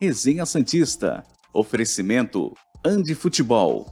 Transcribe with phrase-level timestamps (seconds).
[0.00, 1.24] Resenha Santista.
[1.52, 2.54] Oferecimento
[2.86, 3.84] Andi Futebol.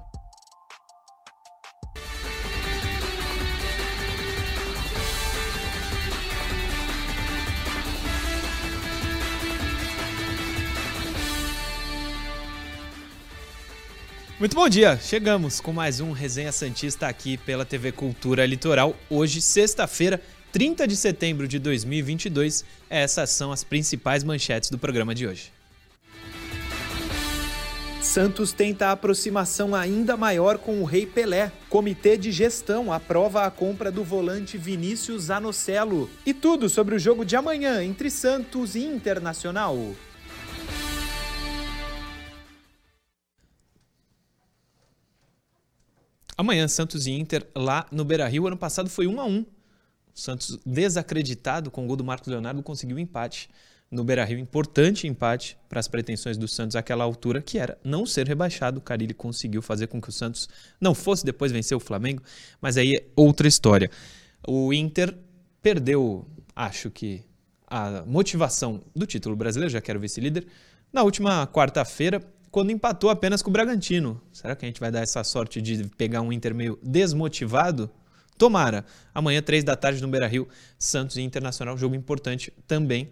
[14.39, 14.97] Muito bom dia!
[14.99, 18.95] Chegamos com mais um Resenha Santista aqui pela TV Cultura Litoral.
[19.11, 22.65] Hoje, sexta-feira, 30 de setembro de 2022.
[22.89, 25.56] Essas são as principais manchetes do programa de hoje.
[28.07, 31.53] Santos tenta aproximação ainda maior com o Rei Pelé.
[31.69, 36.09] Comitê de gestão aprova a compra do volante Vinícius Anocelo.
[36.25, 39.77] E tudo sobre o jogo de amanhã entre Santos e Internacional.
[46.39, 48.47] Amanhã, Santos e Inter lá no Beira Rio.
[48.47, 49.45] Ano passado foi 1 a 1
[50.15, 53.51] Santos, desacreditado com o gol do Marcos Leonardo, conseguiu um empate
[53.91, 54.39] no Beira Rio.
[54.39, 58.79] Importante empate para as pretensões do Santos àquela altura, que era não ser rebaixado.
[58.79, 60.49] O Carilli conseguiu fazer com que o Santos
[60.81, 62.23] não fosse depois vencer o Flamengo,
[62.61, 63.91] mas aí é outra história.
[64.47, 65.17] O Inter
[65.63, 67.25] perdeu, acho que,
[67.67, 70.47] a motivação do título brasileiro, já que era o vice-líder,
[70.93, 72.23] na última quarta-feira
[72.57, 74.19] quando empatou apenas com o Bragantino.
[74.33, 77.91] Será que a gente vai dar essa sorte de pegar um Inter meio desmotivado?
[78.39, 78.83] Tomara.
[79.15, 80.49] Amanhã, três da tarde, no Beira-Rio,
[80.79, 83.11] Santos e Internacional, jogo importante também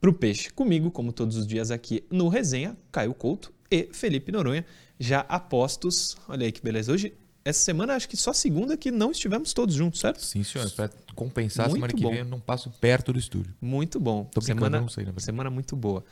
[0.00, 0.50] para o Peixe.
[0.50, 4.64] Comigo, como todos os dias aqui no Resenha, Caio Couto e Felipe Noronha,
[4.98, 6.16] já apostos.
[6.28, 6.92] Olha aí que beleza.
[6.92, 7.12] Hoje,
[7.44, 10.22] essa semana, acho que só segunda que não estivemos todos juntos, certo?
[10.24, 10.70] Sim, senhor.
[10.72, 12.10] Para compensar, Muito semana que bom.
[12.10, 13.54] vem eu não passo perto do estúdio.
[13.60, 14.24] Muito bom.
[14.24, 15.24] Tô semana, não sei, verdade.
[15.24, 16.04] semana muito boa.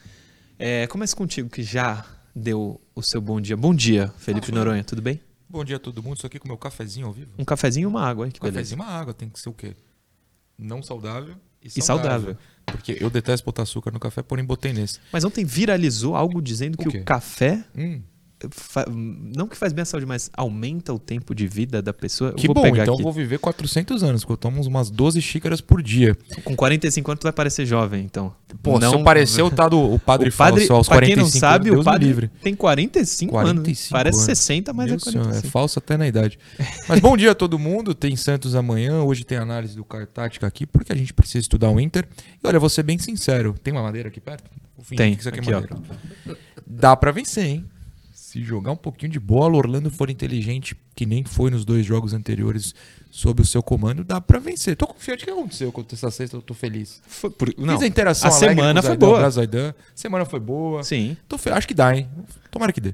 [0.59, 3.57] É, começa contigo, que já deu o seu bom dia.
[3.57, 5.21] Bom dia, Felipe Ah, Noronha, tudo bem?
[5.49, 6.17] Bom dia a todo mundo.
[6.19, 7.33] Isso aqui com meu cafezinho ao vivo.
[7.39, 8.31] Um cafezinho e uma água, hein?
[8.33, 8.59] Que Um beleza.
[8.59, 9.15] cafezinho e uma água.
[9.15, 9.75] Tem que ser o quê?
[10.59, 12.37] Não saudável e E saudável.
[12.67, 15.01] Porque eu detesto botar açúcar no café, porém botei nesse.
[15.13, 17.01] Mas ontem viralizou algo dizendo que O o, quê?
[17.01, 18.03] café, Hum,
[18.89, 22.33] não que faz bem à saúde, mas aumenta o tempo de vida da pessoa.
[22.33, 22.91] Que bom, então aqui.
[22.91, 26.17] eu vou viver 400 anos, porque eu tomo umas 12 xícaras por dia.
[26.45, 28.33] Com 45 anos tu vai parecer jovem, então.
[28.63, 28.91] Pô, não...
[28.91, 31.21] se eu parecer o tá do o padre, o padre, falso aos pra quem 45
[31.21, 32.31] não sabe, Deus o padre livre.
[32.43, 33.53] tem 45, anos.
[33.53, 34.39] 45 Parece anos.
[34.39, 35.47] 60, mas Meu é senhor, 45.
[35.47, 36.39] é falso até na idade.
[36.89, 37.95] Mas bom dia a todo mundo.
[37.95, 39.03] Tem Santos amanhã.
[39.03, 42.07] Hoje tem análise do Caio Tática aqui, porque a gente precisa estudar o Inter.
[42.43, 43.55] E olha, vou ser bem sincero.
[43.63, 44.49] Tem uma madeira aqui perto?
[44.83, 45.77] Fingir Tem, aqui, aqui, é madeira.
[46.67, 47.65] Dá pra vencer, hein?
[48.29, 51.87] Se jogar um pouquinho de bola, o Orlando for inteligente, que nem foi nos dois
[51.87, 52.75] jogos anteriores
[53.11, 54.77] sob o seu comando, dá pra vencer.
[54.77, 55.25] Tô confiante.
[55.25, 56.37] Que aconteceu contra essa sexta?
[56.37, 57.01] Eu tô feliz.
[57.07, 59.31] Foi por- Não, Fiz a interação a semana com o foi Zaidan, boa.
[59.31, 59.75] Zaidan.
[59.95, 60.83] Semana foi boa.
[60.83, 62.07] Sim, Tô fe- Acho que dá, hein?
[62.51, 62.93] Tomara que dê.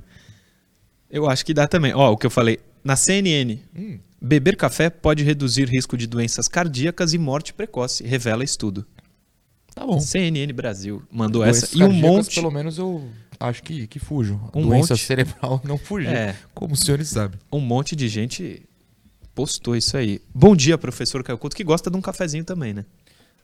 [1.10, 1.92] eu acho que dá também.
[1.92, 2.60] Ó, o que eu falei.
[2.84, 3.98] Na CNN, Hum.
[4.22, 8.86] beber café pode reduzir risco de doenças cardíacas e morte precoce, revela estudo.
[9.74, 9.98] Tá bom.
[9.98, 11.76] CNN Brasil mandou Doenças essa.
[11.78, 12.36] E um monte.
[12.36, 13.08] Pelo menos eu
[13.40, 14.40] acho que, que fujo.
[14.54, 15.04] Um Doença monte.
[15.04, 16.10] cerebral não fugiu.
[16.10, 16.36] É.
[16.54, 17.38] Como os senhores sabem.
[17.52, 18.62] um monte de gente
[19.34, 20.20] postou isso aí.
[20.34, 22.84] Bom dia, professor Caio Couto, que gosta de um cafezinho também, né?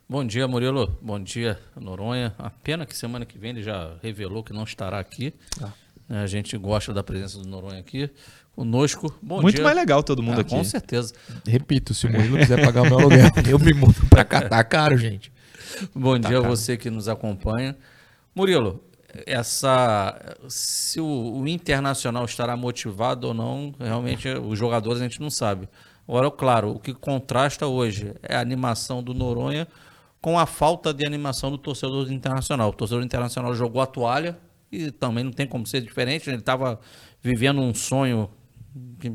[0.08, 0.96] Bom dia, Murilo.
[1.00, 2.34] Bom dia, Noronha.
[2.38, 5.32] A pena que semana que vem ele já revelou que não estará aqui.
[5.62, 5.70] Ah.
[6.08, 8.10] A gente gosta da presença do Noronha aqui
[8.56, 9.14] conosco.
[9.22, 9.64] Bom Muito dia.
[9.64, 10.50] mais legal todo mundo Ah, aqui.
[10.50, 11.14] Com certeza.
[11.46, 14.48] Repito, se o Murilo quiser pagar o meu aluguel, eu me mudo pra cá.
[14.48, 15.32] Tá caro, gente.
[15.94, 17.76] Bom Tá dia a você que nos acompanha.
[18.34, 18.82] Murilo,
[19.26, 25.30] essa se o, o Internacional estará motivado ou não, realmente os jogadores a gente não
[25.30, 25.68] sabe.
[26.08, 29.68] Agora, claro, o que contrasta hoje é a animação do Noronha
[30.20, 32.70] com a falta de animação do torcedor do Internacional.
[32.70, 34.38] O torcedor do Internacional jogou a toalha
[34.70, 36.28] e também não tem como ser diferente.
[36.28, 36.78] Ele estava
[37.22, 38.28] vivendo um sonho
[38.98, 39.10] que,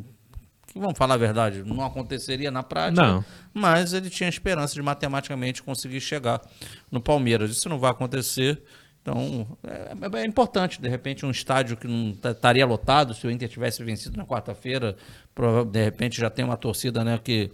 [0.68, 3.26] que, vamos falar a verdade, não aconteceria na prática Não.
[3.54, 6.42] mas ele tinha esperança de matematicamente conseguir chegar
[6.92, 7.52] no Palmeiras.
[7.52, 8.62] Isso não vai acontecer.
[9.06, 13.30] Então, é, é importante, de repente, um estádio que não ta- estaria lotado, se o
[13.30, 14.98] Inter tivesse vencido na quarta-feira,
[15.72, 17.52] de repente já tem uma torcida né, que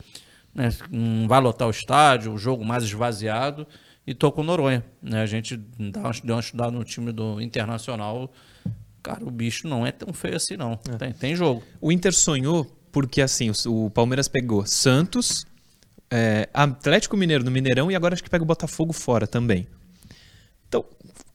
[0.55, 3.67] né, não vai lotar o estádio, o jogo mais esvaziado,
[4.07, 4.81] e tô com o Noronha.
[5.01, 5.21] Né?
[5.21, 8.31] A gente deu uma estudada no time do Internacional,
[9.03, 10.77] cara, o bicho não é tão feio assim não.
[10.77, 11.61] Tem, tem jogo.
[11.81, 15.45] O Inter sonhou porque, assim, o, o Palmeiras pegou Santos,
[16.09, 19.67] é, Atlético Mineiro no Mineirão e agora acho que pega o Botafogo fora também.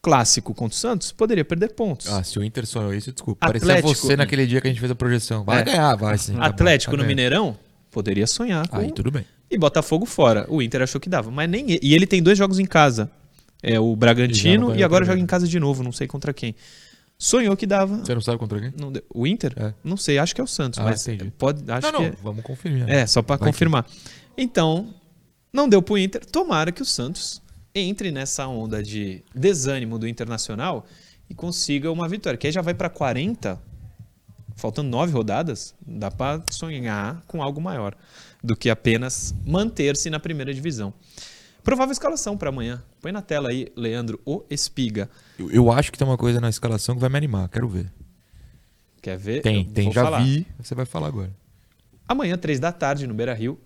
[0.07, 2.07] Clássico contra o Santos, poderia perder pontos.
[2.07, 3.45] Ah, se o Inter sonhou isso, desculpa.
[3.47, 5.43] Parecia Atlético- você naquele dia que a gente fez a projeção.
[5.43, 5.63] Vai É.
[5.65, 6.33] ganhar, vai sim.
[6.33, 7.15] tá bom, Atlético tá no ganhando.
[7.15, 7.57] Mineirão,
[7.91, 8.77] poderia sonhar com...
[8.77, 9.25] Aí tudo bem.
[9.51, 10.45] E Botafogo fora.
[10.49, 11.65] O Inter achou que dava, mas nem.
[11.81, 13.09] E ele tem dois jogos em casa.
[13.63, 16.53] É o Bragantino e agora joga em casa de novo, não sei contra quem.
[17.17, 17.97] Sonhou que dava.
[17.97, 18.73] Você não sabe contra quem?
[18.79, 18.93] Não.
[19.13, 19.51] O Inter?
[19.57, 19.73] É.
[19.83, 21.31] Não sei, acho que é o Santos, Ah, mas entendi.
[21.37, 22.87] pode, acho não, não, que vamos conferir.
[22.87, 22.99] é.
[23.01, 23.85] É, só pra Vai que- confirmar.
[24.37, 24.93] Então,
[25.51, 26.23] não deu pro Inter.
[26.25, 27.41] Tomara que o Santos
[27.79, 30.85] entre nessa onda de desânimo do Internacional
[31.29, 32.37] e consiga uma vitória.
[32.37, 33.59] Que aí já vai para 40,
[34.55, 37.95] faltando nove rodadas, dá para sonhar com algo maior
[38.43, 40.93] do que apenas manter-se na primeira divisão.
[41.63, 42.81] Provável escalação para amanhã.
[43.01, 45.09] Põe na tela aí, Leandro, o Espiga.
[45.37, 47.91] Eu, eu acho que tem uma coisa na escalação que vai me animar, quero ver.
[49.01, 49.41] Quer ver?
[49.41, 50.23] Tem, Eu tem, já falar.
[50.23, 51.31] vi, você vai falar agora.
[52.07, 53.59] Amanhã, três da tarde, no Beira Rio,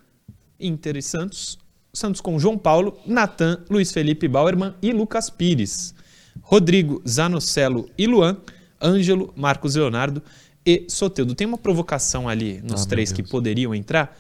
[0.60, 1.60] Inter e Santos.
[1.93, 5.93] Santos com João Paulo, Natan, Luiz Felipe Bauerman e Lucas Pires.
[6.41, 8.38] Rodrigo, Zanocelo e Luan,
[8.81, 10.23] Ângelo, Marcos Leonardo
[10.65, 11.35] e Soteudo.
[11.35, 14.17] Tem uma provocação ali nos Ah, três que poderiam entrar.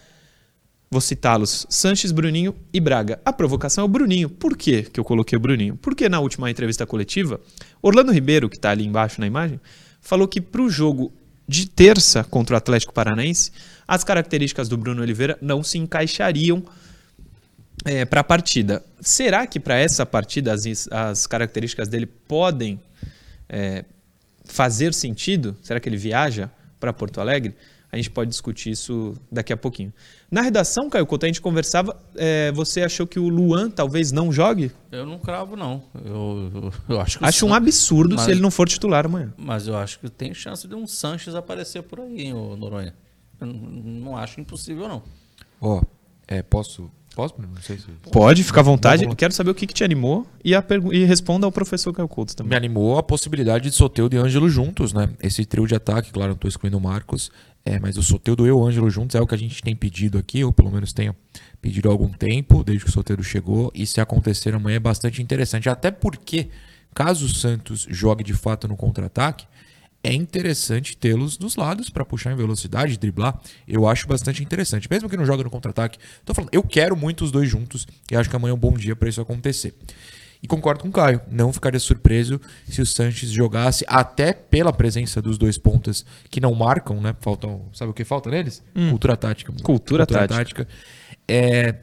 [0.89, 3.21] Vou citá-los: Sanches, Bruninho e Braga.
[3.23, 4.29] A provocação é o Bruninho.
[4.29, 5.77] Por que eu coloquei o Bruninho?
[5.77, 7.39] Porque na última entrevista coletiva,
[7.81, 9.59] Orlando Ribeiro, que está ali embaixo na imagem,
[10.01, 11.13] falou que para o jogo
[11.47, 13.51] de terça contra o Atlético Paranaense,
[13.87, 16.63] as características do Bruno Oliveira não se encaixariam
[18.09, 18.83] para a partida.
[18.99, 22.79] Será que para essa partida as, as características dele podem
[23.49, 23.85] é,
[24.45, 25.55] fazer sentido?
[25.61, 26.49] Será que ele viaja
[26.79, 27.55] para Porto Alegre?
[27.91, 29.91] A gente pode discutir isso daqui a pouquinho.
[30.29, 34.31] Na redação, Caio Couto, a gente conversava, é, você achou que o Luan talvez não
[34.31, 34.71] jogue?
[34.89, 35.83] Eu não cravo, não.
[35.93, 39.33] Eu, eu, eu acho Acho um absurdo mas- se ele não for titular amanhã.
[39.35, 42.95] Mas eu acho que tem chance de um Sanches aparecer por aí, hein, Noronha.
[43.41, 45.03] Eu não, não acho impossível, não.
[45.59, 45.81] Ó,
[46.29, 46.89] é, posso.
[47.15, 47.35] Posso?
[47.37, 47.85] Não sei se.
[48.11, 49.03] Pode, fica à vontade.
[49.03, 49.15] Vamos.
[49.17, 52.07] Quero saber o que, que te animou e, a pergu- e responda ao professor Caio
[52.07, 52.57] Couto Me também.
[52.57, 55.09] animou a possibilidade de Soteudo e Ângelo juntos, né?
[55.21, 57.29] Esse trio de ataque, claro, não tô excluindo o Marcos,
[57.65, 60.17] é, mas o Soteudo e o Ângelo juntos é o que a gente tem pedido
[60.17, 61.13] aqui, ou pelo menos tenho
[61.61, 65.21] pedido há algum tempo, desde que o Soteudo chegou, e se acontecer amanhã é bastante
[65.21, 66.47] interessante, até porque,
[66.95, 69.45] caso o Santos jogue de fato no contra-ataque,
[70.03, 73.39] é interessante tê-los dos lados para puxar em velocidade, driblar.
[73.67, 74.87] Eu acho bastante interessante.
[74.89, 78.15] Mesmo que não jogue no contra-ataque, tô falando, eu quero muito os dois juntos e
[78.15, 79.75] acho que amanhã é um bom dia para isso acontecer.
[80.43, 85.21] E concordo com o Caio, não ficaria surpreso se o Sanches jogasse até pela presença
[85.21, 87.15] dos dois pontas que não marcam, né?
[87.19, 88.63] Faltam, sabe o que falta neles?
[88.89, 89.53] Cultura tática.
[89.61, 90.65] Cultura tática.
[90.65, 90.67] tática.
[91.27, 91.75] É,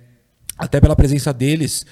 [0.59, 1.87] até pela presença deles,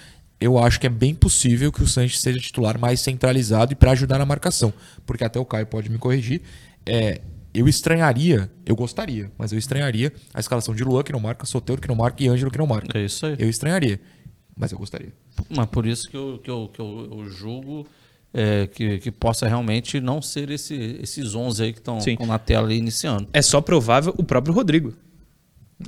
[0.46, 3.90] eu acho que é bem possível que o Sanches seja titular mais centralizado e para
[3.90, 4.72] ajudar na marcação.
[5.04, 6.40] Porque até o Caio pode me corrigir.
[6.84, 7.20] É,
[7.52, 11.82] eu estranharia, eu gostaria, mas eu estranharia a escalação de Luan que não marca, Soteiro
[11.82, 12.96] que não marca e Ângelo que não marca.
[12.96, 13.34] É isso aí.
[13.38, 14.00] Eu estranharia,
[14.56, 15.12] mas eu gostaria.
[15.50, 17.87] Mas por isso que eu, que eu, que eu, eu julgo
[18.32, 22.69] é, que, que possa realmente não ser esse, esses 11 aí que estão na tela
[22.69, 23.28] aí iniciando.
[23.32, 24.94] É só provável o próprio Rodrigo.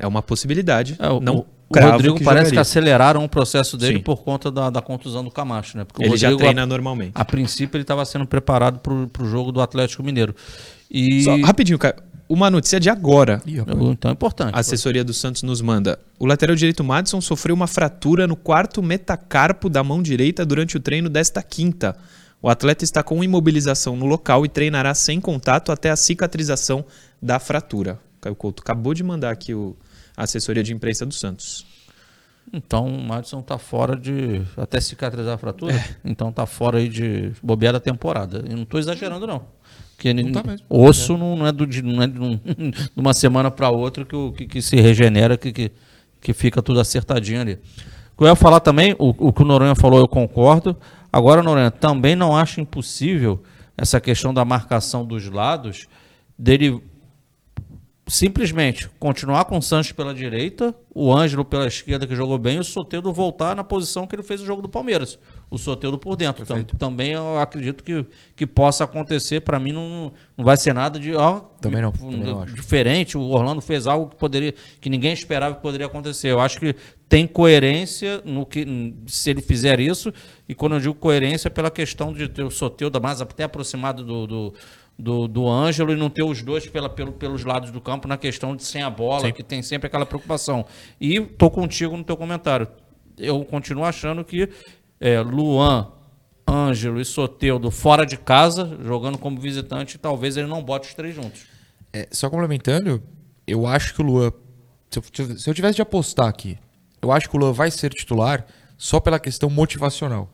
[0.00, 0.96] É uma possibilidade.
[0.98, 2.60] É, o, não o- Rodrigo que parece que jogaria.
[2.62, 4.02] aceleraram o processo dele Sim.
[4.02, 5.84] por conta da, da contusão do Camacho, né?
[5.84, 7.12] Porque o Ele já Rodrigo, treina a, normalmente.
[7.14, 10.34] a princípio ele estava sendo preparado para o jogo do Atlético Mineiro.
[10.90, 11.94] E Só, rapidinho, Caio.
[12.28, 13.40] Uma notícia de agora.
[13.46, 13.58] Ih,
[13.90, 14.54] então é importante.
[14.54, 15.98] A assessoria do Santos nos manda.
[16.18, 20.80] O lateral direito Madison sofreu uma fratura no quarto metacarpo da mão direita durante o
[20.80, 21.96] treino desta quinta.
[22.42, 26.84] O atleta está com imobilização no local e treinará sem contato até a cicatrização
[27.20, 27.98] da fratura.
[28.20, 29.74] Caio Couto acabou de mandar aqui o,
[30.24, 31.66] assessoria de imprensa do Santos.
[32.52, 34.42] Então o Madison tá fora de.
[34.56, 35.74] Até cicatrizar a fratura.
[35.74, 35.84] É.
[36.04, 38.42] Então tá fora aí de bobear da temporada.
[38.48, 39.42] Eu não tô exagerando, não.
[39.94, 43.12] Porque Não tá osso não, não é, do, de- não é de, um- de uma
[43.12, 45.72] semana para outra que, o- que, que se regenera, que, que,
[46.20, 47.54] que fica tudo acertadinho ali.
[48.14, 50.76] O que eu ia falar também, o, o que o Noronha falou, eu concordo.
[51.12, 53.42] Agora, Noronha, também não acho impossível
[53.76, 55.86] essa questão da marcação dos lados,
[56.38, 56.80] dele
[58.08, 62.60] simplesmente continuar com o Sanches pela direita, o Ângelo pela esquerda que jogou bem e
[62.60, 65.18] o Soteldo voltar na posição que ele fez o jogo do Palmeiras.
[65.50, 66.44] O Soteldo por dentro.
[66.44, 69.40] Tam- também eu acredito que, que possa acontecer.
[69.40, 73.16] Para mim não, não vai ser nada de ó, Também não, também não diferente.
[73.16, 76.28] O Orlando fez algo que poderia que ninguém esperava que poderia acontecer.
[76.28, 76.74] Eu acho que
[77.08, 80.12] tem coerência no que se ele fizer isso.
[80.46, 84.04] E quando eu digo coerência, é pela questão de ter o Soteldo mais até aproximado
[84.04, 84.54] do, do,
[84.98, 88.16] do, do Ângelo e não ter os dois pela, pelo, pelos lados do campo na
[88.16, 90.66] questão de sem a bola, que tem sempre aquela preocupação.
[91.00, 92.66] E tô contigo no teu comentário.
[93.16, 94.48] Eu continuo achando que
[95.00, 95.92] é, Luan,
[96.48, 101.14] Ângelo e Soteudo fora de casa, jogando como visitante, talvez ele não bote os três
[101.14, 101.46] juntos.
[101.92, 103.02] É, só complementando,
[103.46, 104.32] eu acho que o Luan.
[104.90, 106.58] Se eu, se eu tivesse de apostar aqui,
[107.00, 110.30] eu acho que o Luan vai ser titular só pela questão motivacional.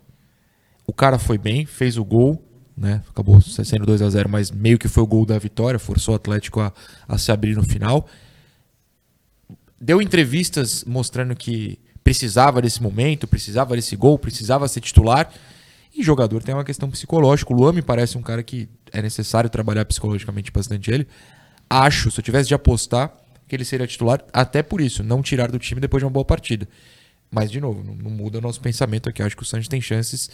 [0.86, 2.43] O cara foi bem, fez o gol,
[2.76, 3.02] né?
[3.08, 6.16] Acabou sendo 2 a 0 mas meio que foi o gol da vitória, forçou o
[6.16, 6.72] Atlético a,
[7.06, 8.08] a se abrir no final.
[9.80, 15.32] Deu entrevistas mostrando que precisava desse momento, precisava desse gol, precisava ser titular.
[15.96, 17.52] E jogador tem uma questão psicológica.
[17.52, 21.06] O Luan me parece um cara que é necessário trabalhar psicologicamente bastante ele.
[21.70, 23.16] Acho, se eu tivesse de apostar,
[23.46, 26.24] que ele seria titular, até por isso, não tirar do time depois de uma boa
[26.24, 26.68] partida.
[27.30, 29.22] Mas, de novo, não, não muda o nosso pensamento aqui.
[29.22, 30.30] Acho que o Santos tem chances.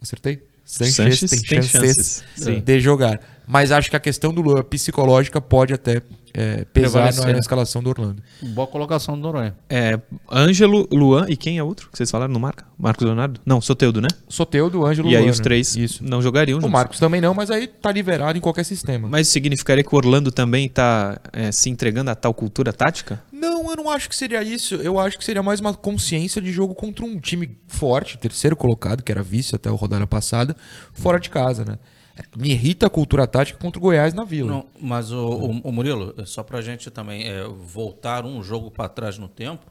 [0.00, 0.42] Acertei?
[0.66, 3.20] Sanches tem, tem chances, chances, de jogar.
[3.46, 6.02] Mas acho que a questão do Luan psicológica pode até
[6.36, 7.38] é, pesar Prevalecer, na né?
[7.38, 8.22] escalação do Orlando.
[8.42, 9.56] Boa colocação do Noronha.
[9.70, 9.98] É,
[10.30, 12.66] Ângelo, Luan e quem é outro que vocês falaram no marca?
[12.78, 13.40] Marcos Leonardo?
[13.46, 14.08] Não, Soteudo, né?
[14.28, 15.44] Soteudo, Ângelo, e aí Luan, os né?
[15.44, 16.04] três Isso.
[16.04, 16.72] não jogariam O juntos.
[16.72, 19.08] Marcos também não, mas aí tá liberado em qualquer sistema.
[19.08, 21.18] Mas significaria que o Orlando também está
[21.52, 23.22] se entregando a tal cultura tática?
[23.32, 24.74] Não, eu não acho que seria isso.
[24.74, 29.02] Eu acho que seria mais uma consciência de jogo contra um time forte, terceiro colocado,
[29.02, 30.54] que era vice até a rodada passada,
[30.92, 31.78] fora de casa, né?
[32.36, 34.50] Me irrita a cultura tática contra o Goiás na Vila.
[34.50, 38.70] Não, mas o, o- o Murilo, é só pra gente também é, voltar um jogo
[38.70, 39.66] pra trás no tempo,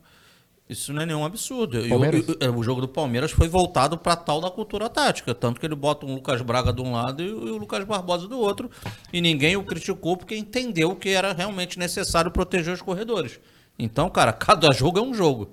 [0.69, 1.79] isso não é nenhum absurdo.
[1.79, 2.25] E o- Palmeiras?
[2.39, 5.75] e o, jogo do Palmeiras foi voltado pra tal da cultura tática, tanto que ele
[5.75, 8.69] bota um Lucas Braga de um lado e, o e o Lucas Barbosa do outro,
[9.11, 13.39] e ninguém o criticou porque entendeu que era realmente necessário proteger os corredores.
[13.77, 15.49] Então, cara, cada jogo é um jogo.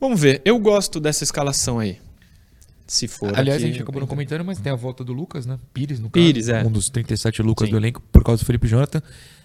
[0.00, 0.42] Vamos ver.
[0.44, 1.98] Eu gosto dessa escalação aí.
[2.86, 3.28] Se for.
[3.38, 5.58] Aliás, aqui- a gente acabou não comentando, mas tem a volta do Lucas, né?
[5.72, 6.24] Pires, no caso.
[6.26, 6.62] Pires, é.
[6.64, 7.72] Um dos 37 Lucas Sim.
[7.72, 9.02] do elenco, por causa do Felipe Jonathan.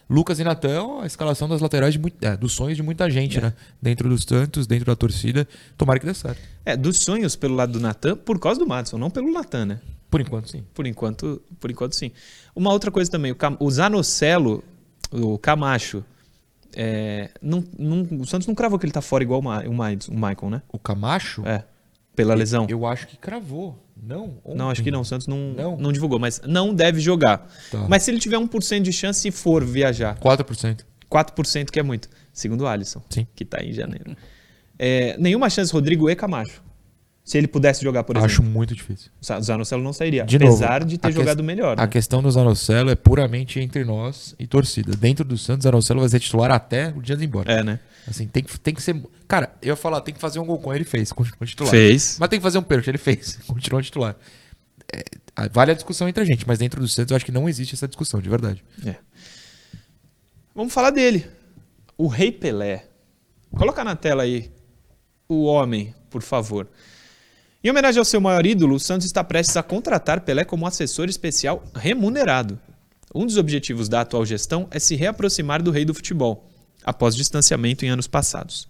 [0.09, 3.37] Lucas e Natan, a escalação das laterais de muito, é, dos sonhos de muita gente,
[3.37, 3.41] É.
[3.41, 3.53] né?
[3.81, 5.47] Dentro dos Santos, dentro da torcida.
[5.77, 6.41] Tomara que dê certo.
[6.65, 9.79] É, dos sonhos pelo lado do Natan, por causa do Madison, não pelo Natan, né?
[10.09, 10.63] Por enquanto, sim.
[10.73, 12.11] Por enquanto, por enquanto sim.
[12.55, 14.63] Uma outra coisa também, o, Cam- o Zanocelo,
[15.11, 16.03] o Camacho,
[16.75, 19.73] é, não, não- o Santos não cravou que ele tá fora igual o, Ma, o,
[19.73, 20.61] Ma- o Michael, né?
[20.71, 21.63] O Camacho, É,
[22.19, 22.67] pela lesão.
[22.69, 23.81] eu acho que cravou.
[24.01, 24.35] Não?
[24.53, 25.01] Não, acho que não.
[25.01, 25.77] O Santos não, Não?
[25.77, 25.91] não.
[25.93, 27.47] divulgou, mas não deve jogar.
[27.71, 27.85] Tá.
[27.87, 30.85] Mas se ele tiver 1% de chance e for viajar, 4%.
[31.09, 33.25] 4% que é muito, segundo o Alisson, Sim.
[33.33, 34.15] que tá em janeiro.
[34.77, 36.61] É, nenhuma chance Rodrigo e Camacho.
[37.29, 38.49] Se ele pudesse jogar, por Acho exemplo.
[38.49, 39.11] muito difícil.
[39.21, 40.25] O Zanocelo não sairia.
[40.25, 41.79] De novo, apesar de ter a jogado melhor.
[41.79, 41.87] A né?
[41.87, 44.97] questão do Zanocelo é puramente entre nós e torcida.
[44.97, 47.53] Dentro do Santos, Zanocelo vai ser titular até o dia de ir embora.
[47.53, 47.79] É, né?
[48.07, 48.99] Assim, tem que, tem que ser.
[49.27, 51.69] Cara, eu ia falar, tem que fazer um gol com ele, ele fez, continua titular.
[51.69, 52.17] Fez.
[52.19, 54.15] Mas tem que fazer um pênalti, ele fez, continua titular.
[54.91, 55.03] É,
[55.51, 57.75] vale a discussão entre a gente, mas dentro do Santos eu acho que não existe
[57.75, 58.63] essa discussão, de verdade.
[58.83, 58.95] É.
[60.55, 61.27] Vamos falar dele.
[61.95, 62.85] O Rei Pelé.
[63.51, 64.49] Coloca na tela aí
[65.27, 66.67] o homem, por favor.
[67.61, 71.09] Em homenagem ao seu maior ídolo, o Santos está prestes a contratar Pelé como assessor
[71.09, 72.57] especial remunerado.
[73.13, 76.49] Um dos objetivos da atual gestão é se reaproximar do rei do futebol,
[76.85, 78.65] após distanciamento em anos passados.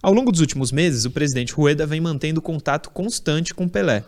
[0.00, 4.04] Ao longo dos últimos meses, o presidente Rueda vem mantendo contato constante com Pelé.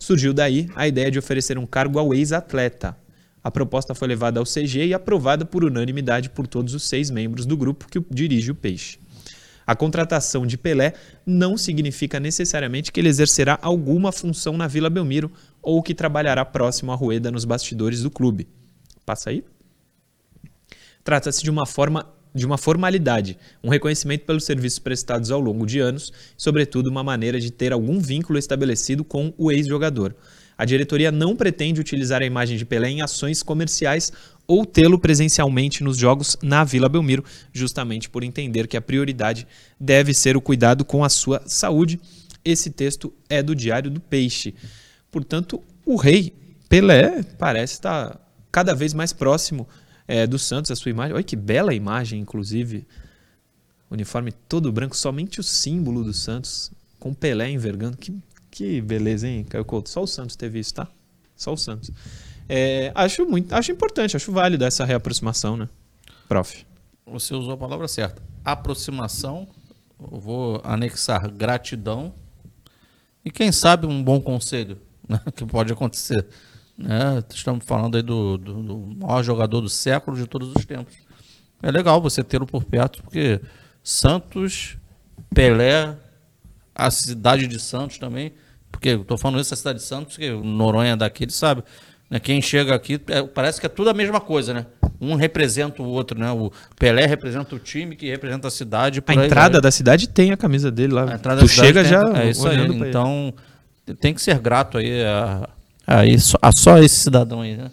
[0.00, 2.96] Surgiu daí a ideia de oferecer um cargo ao ex-atleta.
[3.44, 7.46] A proposta foi levada ao CG e aprovada por unanimidade por todos os seis membros
[7.46, 8.98] do grupo que dirige o Peixe.
[9.66, 10.92] A contratação de Pelé
[11.24, 15.30] não significa necessariamente que ele exercerá alguma função na Vila Belmiro
[15.62, 18.46] ou que trabalhará próximo à Rueda nos bastidores do clube.
[19.06, 19.44] Passa aí.
[21.02, 25.78] Trata-se de uma forma de uma formalidade, um reconhecimento pelos serviços prestados ao longo de
[25.78, 30.16] anos, e, sobretudo uma maneira de ter algum vínculo estabelecido com o ex-jogador.
[30.56, 34.12] A diretoria não pretende utilizar a imagem de Pelé em ações comerciais
[34.46, 39.46] ou tê-lo presencialmente nos jogos na Vila Belmiro, justamente por entender que a prioridade
[39.80, 41.98] deve ser o cuidado com a sua saúde.
[42.44, 44.54] Esse texto é do Diário do Peixe.
[45.10, 46.32] Portanto, o rei
[46.68, 48.20] Pelé parece estar
[48.52, 49.66] cada vez mais próximo
[50.06, 51.14] é, do Santos, a sua imagem.
[51.14, 52.86] Olha que bela imagem, inclusive.
[53.90, 57.96] Uniforme todo branco, somente o símbolo do Santos, com Pelé envergando.
[57.96, 58.14] Que,
[58.54, 59.90] que beleza, hein, Caio Couto?
[59.90, 60.86] Só o Santos teve isso, tá?
[61.34, 61.90] Só o Santos.
[62.48, 65.68] É, acho muito, acho importante, acho válido essa reaproximação, né?
[66.28, 66.64] Prof.
[67.04, 68.22] Você usou a palavra certa.
[68.44, 69.48] Aproximação.
[69.98, 72.14] Vou anexar gratidão.
[73.24, 76.24] E quem sabe um bom conselho né, que pode acontecer.
[76.78, 77.24] Né?
[77.34, 80.94] Estamos falando aí do, do- do maior jogador do século de todos os tempos.
[81.60, 83.40] É legal você tê-lo por perto, porque
[83.82, 84.76] Santos,
[85.34, 85.96] Pelé,
[86.74, 88.32] a cidade de Santos também.
[88.84, 91.32] Porque eu tô falando isso, a cidade de Santos, porque o Noronha é daqui, ele
[91.32, 91.64] sabe.
[92.10, 92.20] Né?
[92.20, 94.66] Quem chega aqui, é, parece que é tudo a mesma coisa, né?
[95.00, 96.30] Um representa o outro, né?
[96.30, 99.02] O Pelé representa o time, que representa a cidade.
[99.06, 99.60] A entrada vai.
[99.62, 101.10] da cidade tem a camisa dele lá.
[101.10, 102.56] A entrada tu da chega tem- já É isso aí.
[102.56, 102.88] pra ele.
[102.90, 103.32] Então,
[104.00, 105.48] tem que ser grato aí a,
[105.86, 107.70] a, isso, a só esse cidadão aí, né?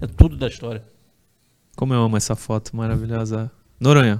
[0.00, 0.82] É tudo da história.
[1.76, 3.50] Como eu amo essa foto maravilhosa.
[3.78, 4.18] Noronha,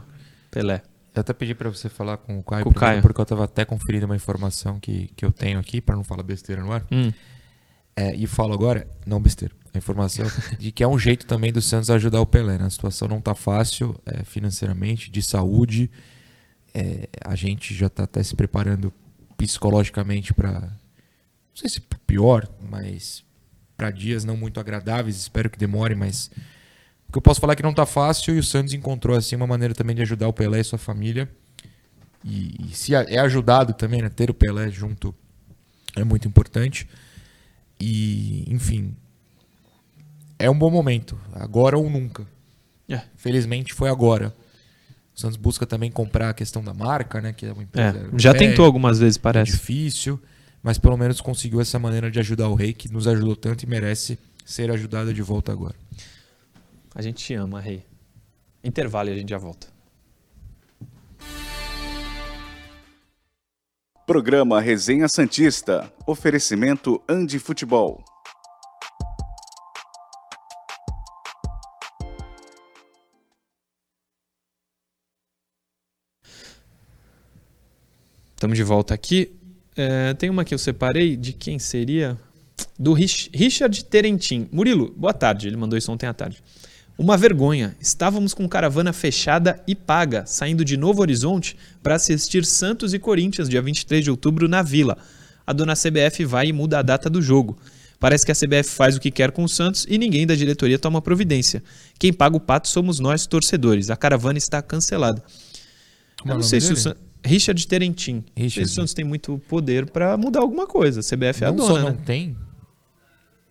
[0.50, 0.82] Pelé.
[1.18, 3.02] Eu até pedi pra você falar com o Caio, Com Caio.
[3.02, 6.22] porque eu tava até conferindo uma informação que, que eu tenho aqui, pra não falar
[6.22, 6.87] besteira no ar.
[6.92, 7.12] Hum.
[7.96, 10.25] É, e falo agora, não besteira, a informação
[10.56, 12.56] de que é um jeito também do Santos ajudar o Pelé.
[12.56, 12.66] Né?
[12.66, 15.90] A situação não tá fácil é, financeiramente, de saúde.
[16.72, 18.92] É, a gente já tá até se preparando
[19.37, 23.25] psicologicamente para não sei se pior, mas
[23.76, 25.16] para dias não muito agradáveis.
[25.16, 26.30] Espero que demore, mas
[27.08, 29.34] o que eu posso falar é que não tá fácil e o Santos encontrou assim
[29.36, 31.28] uma maneira também de ajudar o Pelé e sua família.
[32.24, 35.14] E, e se é ajudado também, né, ter o Pelé junto
[35.96, 36.86] é muito importante.
[37.80, 38.94] E, enfim,
[40.38, 41.18] é um bom momento.
[41.32, 42.26] Agora ou nunca.
[42.88, 43.02] É.
[43.16, 44.34] Felizmente foi agora.
[45.16, 47.32] O Santos busca também comprar a questão da marca, né?
[47.32, 48.10] Que é uma É, empresa.
[48.16, 49.52] já velha, tentou algumas vezes, parece.
[49.52, 50.20] difícil,
[50.62, 53.66] mas pelo menos conseguiu essa maneira de ajudar o rei, que nos ajudou tanto e
[53.66, 55.74] merece ser ajudado de volta agora.
[56.95, 57.85] A gente te ama, Rei.
[58.62, 59.68] Intervalo e a gente já volta.
[64.07, 65.92] Programa Resenha Santista.
[66.07, 68.02] Oferecimento Andi Futebol.
[78.35, 79.33] Estamos de volta aqui.
[79.76, 82.18] É, tem uma que eu separei de quem seria?
[82.78, 84.49] Do Rich- Richard Terentin.
[84.52, 85.49] Murilo, boa tarde.
[85.49, 86.42] Ele mandou isso ontem à tarde.
[86.99, 87.76] Uma vergonha.
[87.81, 93.49] Estávamos com caravana fechada e paga, saindo de Novo Horizonte para assistir Santos e Corinthians,
[93.49, 94.99] dia 23 de outubro, na Vila.
[95.47, 97.57] A dona CBF vai e muda a data do jogo.
[98.00, 100.76] Parece que a CBF faz o que quer com o Santos e ninguém da diretoria
[100.76, 101.62] toma providência.
[102.00, 103.90] Quem paga o pato somos nós, torcedores.
[103.90, 105.23] A caravana está cancelada.
[106.21, 106.81] Como é Eu o não sei se o dele?
[106.81, 106.97] San...
[107.25, 108.25] Richard Terentin.
[108.37, 108.69] Não Richard.
[108.69, 110.99] o Santos tem muito poder para mudar alguma coisa.
[110.99, 111.99] A CBF é a não dona, só não né?
[112.05, 112.37] tem,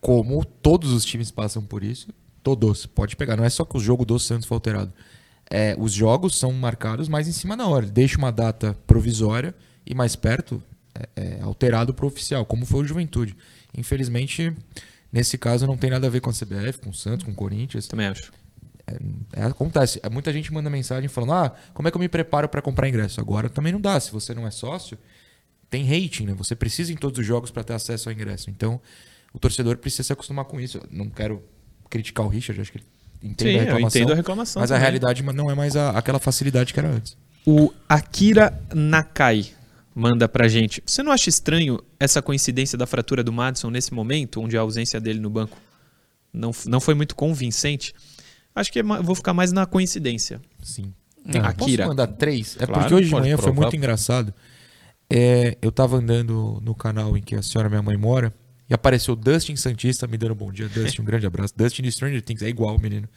[0.01, 2.09] como todos os times passam por isso.
[2.47, 2.85] Todos.
[2.85, 3.35] Pode pegar.
[3.35, 4.93] Não é só que o jogo do Santos foi alterado.
[5.49, 7.85] É, os jogos são marcados mais em cima da hora.
[7.85, 9.53] Deixa uma data provisória
[9.85, 10.63] e mais perto
[10.95, 13.35] é, é alterado para o oficial, como foi o Juventude.
[13.77, 14.55] Infelizmente,
[15.11, 17.35] nesse caso, não tem nada a ver com a CBF, com o Santos, com o
[17.35, 17.85] Corinthians.
[17.85, 18.31] Também acho.
[19.33, 19.99] É, acontece.
[20.01, 22.87] É, Muita gente manda mensagem falando: ah, como é que eu me preparo para comprar
[22.87, 23.19] ingresso?
[23.19, 23.99] Agora também não dá.
[23.99, 24.97] Se você não é sócio,
[25.69, 26.33] tem rating, né?
[26.35, 28.49] Você precisa em todos os jogos para ter acesso ao ingresso.
[28.49, 28.79] Então,
[29.33, 30.77] o torcedor precisa se acostumar com isso.
[30.77, 31.43] Eu não quero
[31.89, 32.85] criticar o Richard, acho que ele
[33.23, 34.01] entende Sim, a eu reclamação.
[34.01, 34.59] entendo a reclamação.
[34.61, 34.81] Mas a também.
[34.83, 37.17] realidade não é mais a- aquela facilidade que era antes.
[37.45, 39.47] O Akira Nakai
[39.95, 40.83] manda pra gente.
[40.85, 44.99] Você não acha estranho essa coincidência da fratura do Madison nesse momento, onde a ausência
[44.99, 45.57] dele no banco
[46.31, 47.93] não, não foi muito convincente?
[48.53, 50.41] Acho que é vou ficar mais na coincidência.
[50.61, 50.93] Sim.
[51.31, 51.83] Tem Ah, Akira.
[51.83, 52.55] Posso mandar três?
[52.59, 53.61] É Claro, porque hoje de manhã foi provar.
[53.61, 54.33] muito engraçado.
[55.09, 58.33] É, eu tava andando no canal em que a senhora minha mãe mora
[58.69, 60.67] e apareceu o Dustin Santista me dando bom dia.
[60.67, 61.53] Dustin, um grande abraço.
[61.55, 63.07] Dustin de Stranger Things, é igual, menino.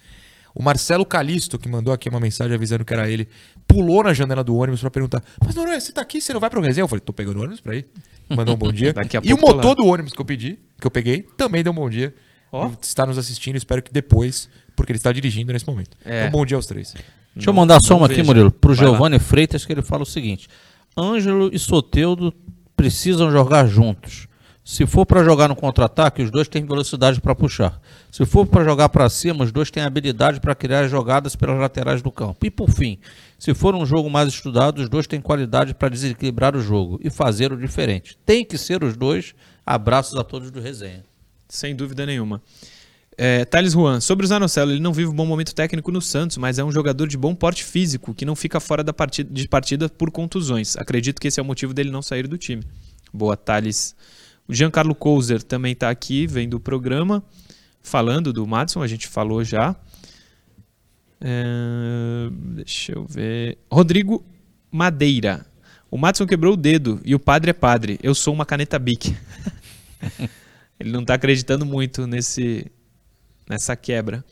[0.55, 3.29] O Marcelo Calisto, que mandou aqui uma mensagem avisando que era ele,
[3.69, 6.51] pulou na janela do ônibus pra perguntar: Mas Noronha, você tá aqui, você não vai
[6.51, 6.83] pro resenha?
[6.83, 7.87] Eu falei: Tô pegando o ônibus pra ir.
[8.29, 8.93] Mandou um bom dia.
[8.95, 9.75] Daqui a e o motor lá.
[9.75, 12.15] do ônibus que eu pedi, que eu peguei, também deu um bom dia.
[12.53, 15.97] Ele Está nos assistindo, espero que depois, porque ele está dirigindo nesse momento.
[16.05, 16.23] É.
[16.23, 16.95] Então, bom dia aos três.
[17.35, 18.23] Deixa eu mandar só não uma aqui.
[18.23, 18.93] Murilo, pro Vai lá.
[18.93, 20.49] Giovanni Freitas, que ele fala o seguinte:
[20.99, 22.35] Ângelo e Soteudo
[22.77, 24.27] precisam jogar juntos.
[24.71, 27.83] Se for para jogar no contra-ataque, os dois têm velocidade para puxar.
[28.09, 32.01] Se for para jogar para cima, os dois têm habilidade para criar jogadas pelas laterais
[32.01, 32.47] do campo.
[32.47, 32.97] E por fim,
[33.37, 37.11] se for um jogo mais estudado, os dois têm qualidade para desequilibrar o jogo e
[37.11, 38.17] fazer o diferente.
[38.25, 39.35] Tem que ser os dois.
[39.67, 41.03] Abraços a todos do resenha.
[41.49, 42.41] Sem dúvida nenhuma.
[43.19, 46.37] É, Thales Juan, sobre o Zanocelo, ele não vive um bom momento técnico no Santos,
[46.37, 49.49] mas é um jogador de bom porte físico, que não fica fora da partida, de
[49.49, 50.77] partida por contusões.
[50.77, 52.63] Acredito que esse é o motivo dele não sair do time.
[53.13, 53.97] Boa, Thales.
[54.51, 57.23] O Giancarlo Couser também está aqui, vendo o programa,
[57.81, 59.77] falando do Madison, a gente falou já.
[61.21, 63.59] É, deixa eu ver.
[63.71, 64.25] Rodrigo
[64.69, 65.47] Madeira.
[65.89, 67.97] O Madison quebrou o dedo e o padre é padre.
[68.03, 69.17] Eu sou uma caneta Bic.
[70.81, 72.67] Ele não está acreditando muito nesse,
[73.49, 74.25] nessa quebra.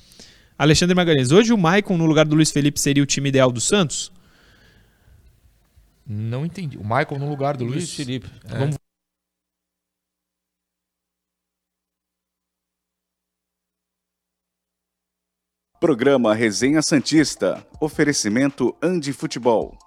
[0.58, 3.60] Alexandre Magalhães, hoje o Maicon no lugar do Luiz Felipe seria o time ideal do
[3.60, 4.10] Santos?
[6.04, 6.76] Não entendi.
[6.76, 7.94] O Michael no lugar do Luiz?
[7.94, 8.28] Felipe.
[8.50, 8.58] É.
[8.58, 8.77] Vamos-
[15.80, 17.64] Programa Resenha Santista.
[17.80, 19.78] Oferecimento Andi Futebol.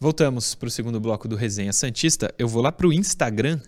[0.00, 2.34] Voltamos para o segundo bloco do Resenha Santista.
[2.36, 3.60] Eu vou lá para o Instagram,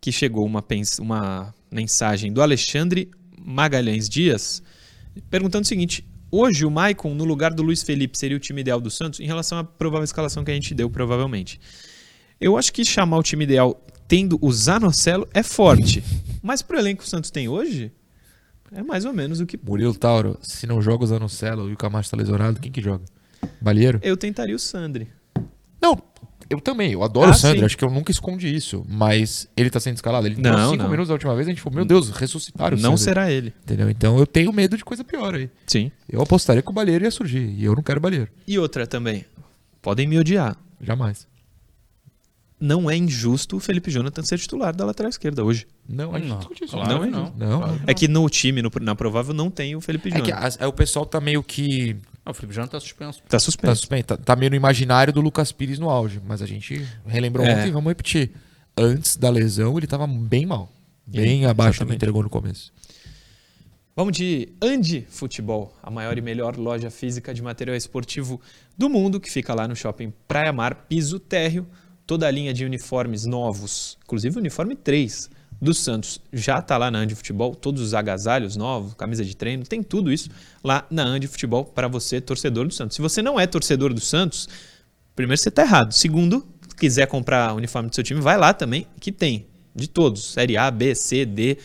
[0.00, 0.64] que chegou uma,
[0.98, 4.60] uma mensagem do Alexandre Magalhães Dias,
[5.30, 8.80] perguntando o seguinte: hoje o Maicon, no lugar do Luiz Felipe, seria o time ideal
[8.80, 11.60] do Santos, em relação à provável escalação que a gente deu, provavelmente.
[12.40, 16.02] Eu acho que chamar o time ideal tendo o Zanocelo é forte,
[16.42, 17.92] mas pro elenco que o Santos tem hoje,
[18.72, 19.58] é mais ou menos o que.
[19.62, 23.04] Murilo Tauro, se não joga o Zanocelo e o Camacho tá lesionado, quem que joga?
[23.60, 24.00] Balheiro?
[24.02, 25.08] Eu tentaria o Sandri.
[25.80, 26.00] Não,
[26.50, 26.92] eu também.
[26.92, 27.58] Eu adoro Ah, o Sandro.
[27.60, 27.64] sim.
[27.64, 28.84] Acho que eu nunca escondi isso.
[28.88, 30.26] Mas ele tá sendo escalado.
[30.26, 30.90] Ele Não, cinco não.
[30.90, 31.46] minutos da última vez.
[31.46, 32.98] A gente falou, meu Deus, ressuscitaram Não Sandro.
[33.04, 33.52] será ele.
[33.64, 33.90] Entendeu?
[33.90, 35.50] Então eu tenho medo de coisa pior aí.
[35.66, 35.90] Sim.
[36.08, 37.48] Eu apostaria que o Balheiro ia surgir.
[37.56, 38.28] E eu não quero Balheiro.
[38.46, 39.24] E outra também.
[39.82, 40.56] Podem me odiar.
[40.80, 41.26] Jamais.
[42.58, 45.66] não é injusto o Felipe Jonathan ser titular da lateral esquerda hoje.
[45.86, 46.72] Não, a gente Não, discute isso.
[46.74, 47.34] claro Não é não.
[47.36, 50.28] Não, Claro É que no time, no- na provável, não tem o Felipe É que
[50.30, 50.46] Jonathan.
[50.46, 51.96] as- é, o pessoal tá meio que.
[52.26, 53.20] Ah, o Felipe Jonathan tá suspenso.
[53.22, 53.76] Tá Tá, suspenso.
[53.76, 56.20] suspenso, tá, tá meio no imaginário do Lucas Pires no auge.
[56.26, 57.54] Mas a gente relembrou É.
[57.60, 58.32] ontem, vamos repetir.
[58.76, 60.70] Antes da lesão, ele tava bem mal.
[61.06, 62.72] Bem abaixo do que entregou no começo.
[63.94, 68.40] Vamos de Andi Futebol, a maior e melhor loja física de material esportivo
[68.76, 71.64] do mundo, que fica lá no shopping Praia Mar, piso térreo,
[72.06, 76.90] toda a linha de uniformes novos, inclusive o uniforme 3 do Santos já está lá
[76.90, 80.28] na Andi Futebol, todos os agasalhos novos, camisa de treino, tem tudo isso
[80.62, 82.96] lá na Andi Futebol para você, torcedor do Santos.
[82.96, 84.48] Se você não é torcedor do Santos,
[85.14, 85.92] primeiro você está errado.
[85.92, 89.88] Segundo, se quiser comprar o uniforme do seu time, vai lá também, que tem de
[89.88, 91.58] todos, Série A, B, C, D,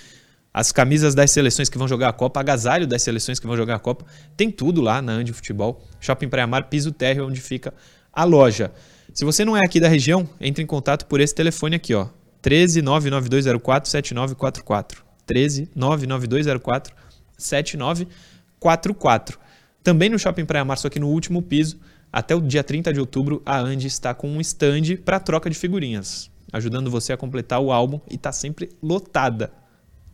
[0.53, 3.75] as camisas das seleções que vão jogar a Copa, agasalho das seleções que vão jogar
[3.75, 7.73] a Copa, tem tudo lá na Andi Futebol, Shopping Praia Mar, piso térreo, onde fica
[8.11, 8.71] a loja.
[9.13, 12.07] Se você não é aqui da região, entre em contato por esse telefone aqui, ó,
[12.41, 15.03] 13 99204 7944.
[15.25, 16.95] 13 99204
[17.37, 19.39] 7944.
[19.83, 21.79] Também no Shopping Praia Mar, só que no último piso,
[22.11, 25.57] até o dia 30 de outubro, a Andy está com um stand para troca de
[25.57, 29.51] figurinhas, ajudando você a completar o álbum e está sempre lotada.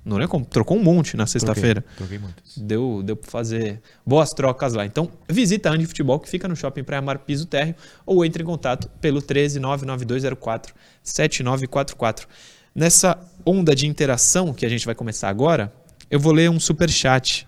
[0.08, 0.46] Não é como?
[0.46, 1.82] Trocou um monte na sexta-feira.
[1.98, 2.44] Troquei, troquei.
[2.56, 4.86] Deu, deu para fazer boas trocas lá.
[4.86, 8.42] Então, visita a Andy Futebol, que fica no Shopping Praia Mar Piso Térreo, ou entre
[8.42, 12.28] em contato pelo 13 99204 7944.
[12.74, 15.74] Nessa onda de interação que a gente vai começar agora,
[16.10, 17.46] eu vou ler um super chat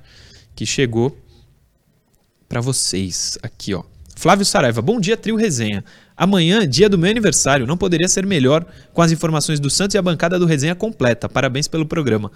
[0.53, 1.17] que chegou
[2.49, 3.83] para vocês aqui, ó.
[4.17, 5.81] Flávio Saraiva, bom dia, trio resenha.
[6.19, 9.97] Amanhã, dia do meu aniversário, não poderia ser melhor com as informações do Santos e
[9.97, 11.29] a bancada do resenha completa.
[11.29, 12.29] Parabéns pelo programa.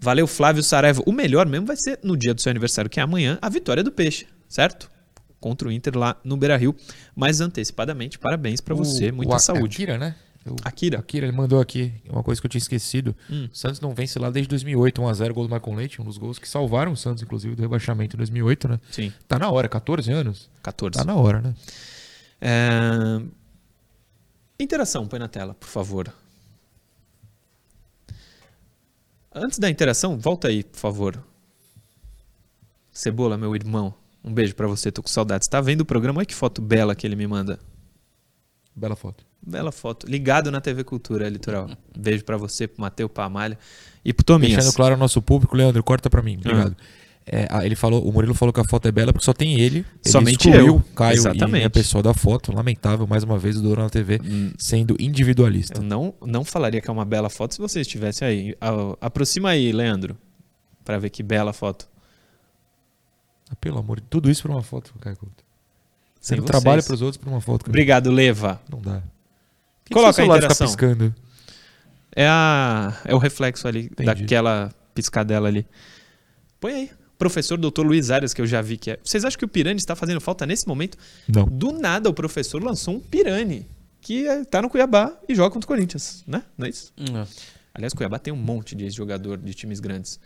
[0.00, 1.02] Valeu, Flávio Saraiva.
[1.04, 3.84] O melhor mesmo vai ser no dia do seu aniversário, que é amanhã, a vitória
[3.84, 4.90] do Peixe, certo?
[5.38, 6.74] Contra o Inter lá no Beira Rio.
[7.14, 9.76] Mas antecipadamente, parabéns para você, muita o saúde.
[9.76, 10.14] Akira, né?
[10.46, 10.98] O Akira.
[10.98, 13.14] Akira, ele mandou aqui uma coisa que eu tinha esquecido.
[13.30, 13.46] Hum.
[13.52, 16.38] O Santos não vence lá desde 2008, 1x0, gol do Michael Leite, um dos gols
[16.38, 18.80] que salvaram o Santos, inclusive, do rebaixamento em 2008, né?
[18.90, 20.48] Sim, Tá na hora, 14 anos?
[20.62, 20.96] 14.
[20.96, 21.54] Tá na hora, né?
[22.40, 23.20] É,
[24.60, 26.12] Interação, põe na tela, por favor.
[29.32, 31.22] Antes da interação, volta aí, por favor.
[32.90, 33.94] Cebola, meu irmão.
[34.24, 35.46] Um beijo pra você, tô com saudades.
[35.46, 36.18] Tá vendo o programa?
[36.18, 37.60] Olha que foto bela que ele me manda.
[38.74, 39.24] Bela foto.
[39.40, 40.08] Bela foto.
[40.08, 41.70] Ligado na TV Cultura Litoral.
[41.96, 43.56] Beijo pra você, pro Mateu, pra Amália
[44.04, 44.56] e pro Tominhas.
[44.56, 46.76] Deixando claro ao nosso público, Leandro, corta pra mim, obrigado.
[46.76, 46.84] Ah.
[47.30, 49.54] É, ah, ele falou, o Murilo falou que a foto é bela porque só tem
[49.60, 49.78] ele.
[49.78, 50.84] ele Somente excluiu eu.
[50.94, 51.62] Caio Exatamente.
[51.62, 52.52] e a pessoa da foto.
[52.54, 54.52] Lamentável, mais uma vez, o Dourão na TV Hum.
[54.58, 55.80] sendo individualista.
[55.80, 58.56] Eu não, não falaria que é uma bela foto se você estivesse aí.
[58.60, 60.16] A- Aproxima aí, Leandro,
[60.84, 61.86] Pra ver que bela foto.
[63.50, 65.44] Ah, pelo amor de tudo isso por uma foto, Caio Couto.
[66.20, 66.86] Você não trabalha vocês.
[66.86, 67.60] pros outros por uma foto.
[67.64, 67.70] Cara.
[67.70, 68.60] Obrigado, Leva.
[68.70, 69.02] Não dá.
[69.84, 70.66] Que Coloca seu a fica interação.
[70.66, 71.14] piscando.
[72.16, 74.04] É, a, é o reflexo ali, Entendi.
[74.06, 75.66] daquela piscadela ali.
[76.60, 76.90] Põe aí.
[77.18, 77.82] Professor Dr.
[77.84, 78.98] Luiz Arias, que eu já vi que é.
[79.02, 80.96] Vocês acham que o Pirani está fazendo falta nesse momento?
[81.28, 81.44] Não.
[81.46, 83.66] Do nada, o professor lançou um Pirani,
[84.00, 86.44] que é- tá no Cuiabá e joga contra o Corinthians, né?
[86.56, 86.92] Não é isso?
[86.96, 87.26] Hum, é.
[87.74, 90.18] Aliás, Cuiabá tem um monte de jogador de times grandes.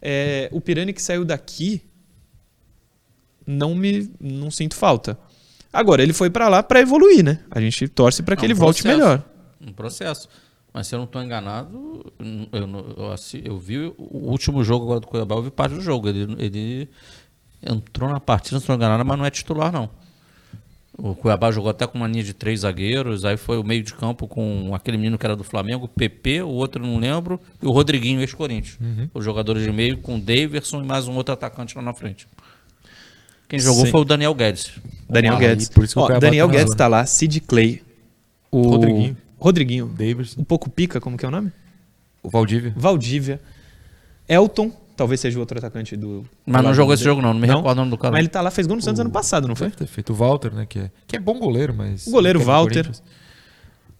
[0.00, 1.82] É, o Pirani que saiu daqui,
[3.46, 5.18] não me não sinto falta.
[5.72, 7.40] Agora, ele foi pra lá pra evoluir, né?
[7.50, 8.98] A gente torce pra que É um ele volte processo.
[9.02, 9.24] melhor.
[9.60, 10.28] Um processo.
[10.74, 12.12] Mas se eu não estou enganado,
[12.52, 13.94] eu, não- eu, eu vi o
[14.30, 16.08] último jogo agora do Cuiabá, eu vi parte do jogo.
[16.08, 16.88] Ele, ele
[17.62, 19.90] entrou na partida, se não estou enganado, mas não é titular, não.
[20.96, 23.94] O Cuiabá jogou até com uma linha de três zagueiros, aí foi o meio de
[23.94, 27.40] campo com aquele menino que era do Flamengo, o PP, o outro eu não lembro,
[27.62, 28.78] e o Rodriguinho, ex-Corinthians.
[29.14, 32.26] Os jogadores de meio com o Daverson e mais um outro atacante lá na frente.
[33.48, 33.90] Quem jogou Sim.
[33.90, 34.72] foi o Daniel Guedes.
[35.08, 35.68] Daniel Aí, Guedes.
[35.68, 36.76] por isso que o Ó, Cuiabá Daniel tá Guedes zona.
[36.78, 37.82] tá lá, Sid Clay,
[38.50, 39.16] o Rodriguinho.
[39.42, 40.40] Rodriguinho, Davidson.
[40.40, 41.52] um pouco pica, como que é o nome?
[42.22, 42.72] O Valdívia.
[42.76, 43.40] Valdívia,
[44.28, 46.24] Elton, talvez seja o outro atacante do.
[46.46, 47.34] Mas não jogou esse jogo, não.
[47.34, 48.12] Não me recordo o nome do cara.
[48.12, 49.66] Mas ele tá lá, fez gol no Santos ano passado, não foi?
[49.68, 50.66] Deve ter feito o Walter, né?
[50.68, 52.06] Que é, que é bom goleiro, mas.
[52.06, 52.90] O goleiro é Walter.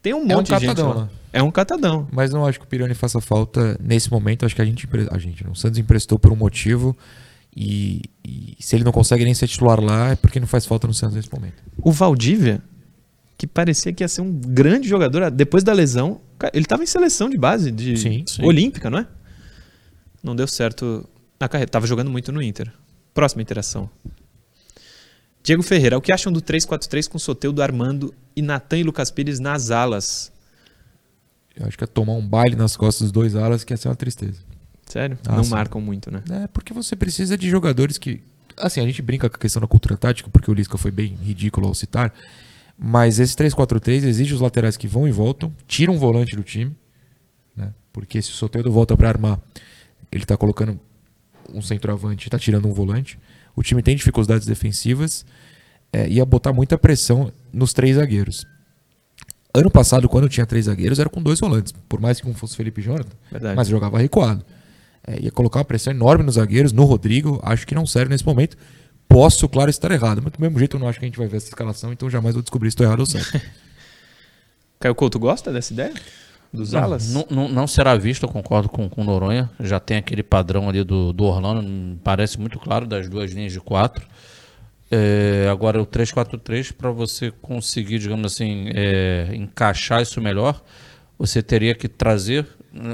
[0.01, 0.95] Tem um É um monte de gente catadão lá.
[0.95, 1.11] lá.
[1.33, 2.09] É um catadão.
[2.11, 4.45] Mas não acho que o Pirani faça falta nesse momento.
[4.45, 6.97] Acho que a gente, a gente, não, o Santos emprestou por um motivo.
[7.57, 10.87] E, e se ele não consegue nem ser titular lá, é porque não faz falta
[10.87, 11.55] no Santos nesse momento.
[11.79, 12.63] O Valdívia,
[13.43, 16.21] que parecia que ia ser um grande jogador, depois da lesão,
[16.55, 18.45] ele tava em seleção de base, de Sim, sim.
[18.45, 19.07] olímpica, não é?
[20.23, 21.05] Não deu certo
[21.41, 21.69] na carreira.
[21.69, 22.73] Tava jogando muito no Inter.
[23.13, 23.91] Próxima interação.
[25.43, 29.41] Diego Ferreira, o que acham do 3-4-3 com Soteudo, Armando e Natan e Lucas Pires
[29.41, 30.31] nas alas?
[31.57, 33.89] Eu acho que é tomar um baile nas costas dos dois alas que ia ser
[33.89, 34.39] uma tristeza.
[34.87, 35.19] Sério?
[35.27, 35.51] Ah, não sim.
[35.51, 36.23] marcam muito, né?
[36.31, 38.23] É, porque você precisa de jogadores que.
[38.57, 41.17] Assim, a gente brinca com a questão da cultura tática, porque o Lisca foi bem
[41.21, 42.15] ridículo ao citar.
[42.79, 46.75] Mas esse 3-4-3 exige os laterais que vão e voltam, tira um volante do time,
[47.57, 47.73] né?
[47.93, 49.41] porque se o Soteldo volta para armar,
[50.11, 50.79] ele está colocando
[51.53, 53.19] um centroavante, está tirando um volante.
[53.55, 55.25] O time tem dificuldades defensivas,
[55.93, 58.47] é, ia botar muita pressão nos três zagueiros.
[59.55, 62.57] Ano passado, quando tinha três zagueiros, era com dois volantes, por mais que um fosse
[62.57, 63.55] Felipe Jonathan, Verdade.
[63.55, 64.43] mas jogava recuado.
[65.07, 68.25] É, ia colocar uma pressão enorme nos zagueiros, no Rodrigo, acho que não serve nesse
[68.25, 68.57] momento.
[69.13, 71.29] Posso, claro, estar errado, mas do mesmo jeito eu não acho que a gente vai
[71.29, 73.41] ver essa escalação, então jamais vou descobrir se estou errado ou certo.
[74.81, 75.93] Caio Couto gosta dessa ideia?
[76.53, 77.13] Dos alas?
[77.13, 79.51] Não, não, não será visto, eu concordo com, com o Noronha.
[79.61, 83.53] Já tem aquele padrão ali do, do Orlando, me parece muito claro, das duas linhas
[83.53, 84.07] de quatro.
[84.91, 90.63] É, agora, o 3-4-3, para você conseguir, digamos assim, é, encaixar isso melhor,
[91.19, 92.47] você teria que trazer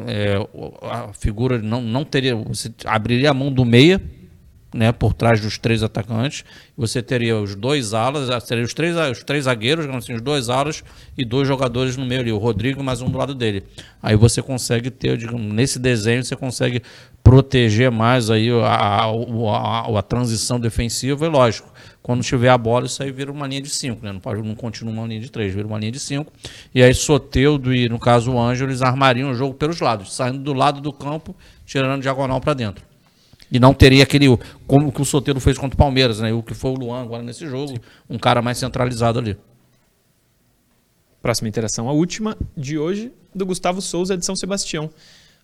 [0.06, 0.36] é,
[0.82, 4.00] a figura, não, não teria, você abriria a mão do meia,
[4.74, 6.44] né, por trás dos três atacantes.
[6.76, 10.48] Você teria os dois alas, ah, seria os três, os três zagueiros, assim, os dois
[10.48, 10.84] alas
[11.16, 13.64] e dois jogadores no meio ali, o Rodrigo mais um do lado dele.
[14.02, 16.82] Aí você consegue ter, digamos, nesse desenho você consegue
[17.22, 21.68] proteger mais aí a, a, a- a transição defensiva e lógico.
[22.02, 24.12] Quando tiver a bola, isso aí vira uma linha de cinco, né?
[24.12, 26.32] Não, pode, não continua uma linha de três, vira uma linha de cinco.
[26.74, 30.38] E aí Soteudo e, no caso, o Ângelo, eles armariam o jogo pelos lados, saindo
[30.38, 32.87] do lado do campo, tirando diagonal para dentro.
[33.50, 34.26] E não teria aquele.
[34.66, 36.32] Como que o Soteldo fez contra o Palmeiras, né?
[36.32, 37.78] O que foi o Luan agora nesse jogo.
[38.08, 39.36] Um cara mais centralizado ali.
[41.22, 44.90] Próxima interação, a última de hoje, do Gustavo Souza de São Sebastião.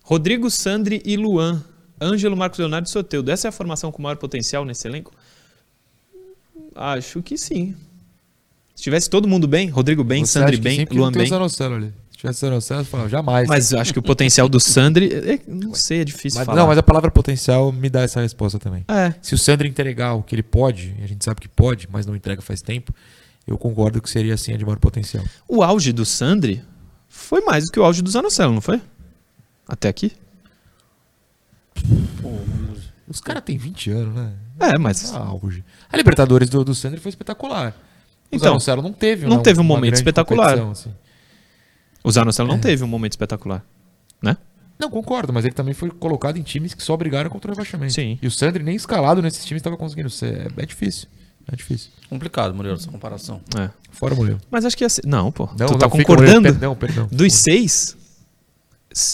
[0.02, 1.62] Rodrigo, Sandri e Luan.
[2.00, 3.30] Ângelo, Marcos Leonardo e Soteudo.
[3.30, 5.12] Essa é a formação com maior potencial nesse elenco?
[6.74, 7.74] Acho que sim.
[8.74, 11.32] Se tivesse todo mundo bem, Rodrigo bem, Você Sandri bem, Luan bem.
[11.32, 11.92] Ali.
[12.24, 13.46] Tivesse Zanocelo, eu falava, jamais.
[13.48, 16.58] Mas eu acho que o potencial do Sandri, é- não sei, é difícil Mas- falar.
[16.58, 18.84] não, mas a palavra potencial me dá essa resposta também.
[18.88, 21.86] É, Se o Sandro entregar o que ele pode, e a gente sabe que pode,
[21.92, 22.94] mas não entrega faz tempo,
[23.46, 25.22] eu concordo que seria assim a de maior potencial.
[25.46, 26.62] o auge do Sandri
[27.08, 28.80] foi mais do que o auge do Zanocelo, não foi?
[29.68, 30.12] Até aqui?
[33.06, 34.32] Os caras têm 20 anos, né?
[34.60, 35.62] É, mas Ah, auge.
[35.92, 37.72] A Libertadores do, do Sandro foi espetacular.
[38.32, 40.58] O Então, Zanocelo não teve, não uma- teve um momento espetacular.
[40.70, 40.92] assim.
[42.04, 43.64] O Zanocelo não teve um momento espetacular,
[44.22, 44.36] né?
[44.78, 47.92] Não, concordo, mas ele também foi colocado em times que só brigaram contra o rebaixamento.
[47.92, 48.18] Sim.
[48.20, 50.52] E o Sandro nem escalado nesses times estava conseguindo ser.
[50.58, 51.08] É, é difícil.
[51.50, 51.90] É difícil.
[52.08, 53.40] Complicado, Murilo, essa comparação.
[53.58, 53.70] É.
[53.90, 54.40] Fora o Murilo.
[54.50, 55.06] Mas acho que ia ser...
[55.06, 55.46] Não, pô.
[55.58, 56.40] Não, tu tá não, o concordando?
[56.40, 56.52] Murilo.
[56.54, 57.08] Perdão, perdão.
[57.12, 57.96] Dos seis,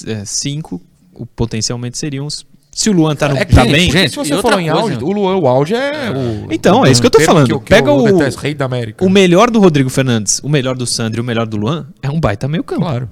[0.07, 0.81] é, cinco
[1.13, 2.47] o, potencialmente seriam os...
[2.73, 3.87] Se o Luan tá, no, É tá que, bem...
[3.87, 6.53] porque gente, se você falar em auge, o Luan, o auge é o.
[6.53, 7.47] Então, é isso que eu tô falando.
[7.59, 9.05] que que Pega o- detesto, rei da América.
[9.05, 12.09] O melhor do Rodrigo Fernandes, o melhor do Sandro e o melhor do Luan é
[12.09, 12.83] um baita meio campo.
[12.83, 13.09] Claro.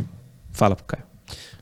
[0.52, 1.04] Fala pro Caio.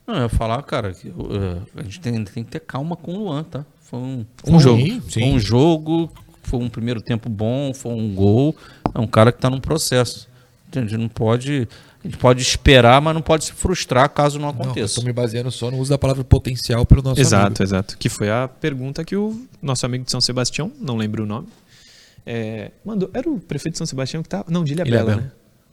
[0.06, 3.12] Não, eu ia falar, cara, que uh, a gente tem, tem que ter calma com
[3.12, 3.64] o Luan, tá?
[3.82, 4.80] Foi um, Um jogo.
[4.80, 6.10] Sim, foi um jogo,
[6.42, 8.54] foi um primeiro tempo bom, foi um gol.
[8.94, 10.28] É um cara que tá num processo.
[10.74, 11.66] A gente não pode.
[12.06, 14.94] A gente pode esperar, mas não pode se frustrar caso não Não, eu aconteça.
[15.00, 17.62] tô me baseando só no uso da palavra potencial pelo nosso exato, amigo.
[17.62, 17.98] exato.
[17.98, 21.48] Que foi a pergunta que o nosso amigo de São Sebastião, não lembro o nome,
[22.24, 23.10] é, mandou.
[23.14, 24.44] Era o prefeito de São Sebastião que tava.
[24.48, 25.20] Não, de Ilhabela, Ilhabela.
[25.22, 25.30] né?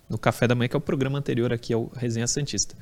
[0.10, 2.76] No café da manhã, que é o programa anterior aqui ao Resenha Santista.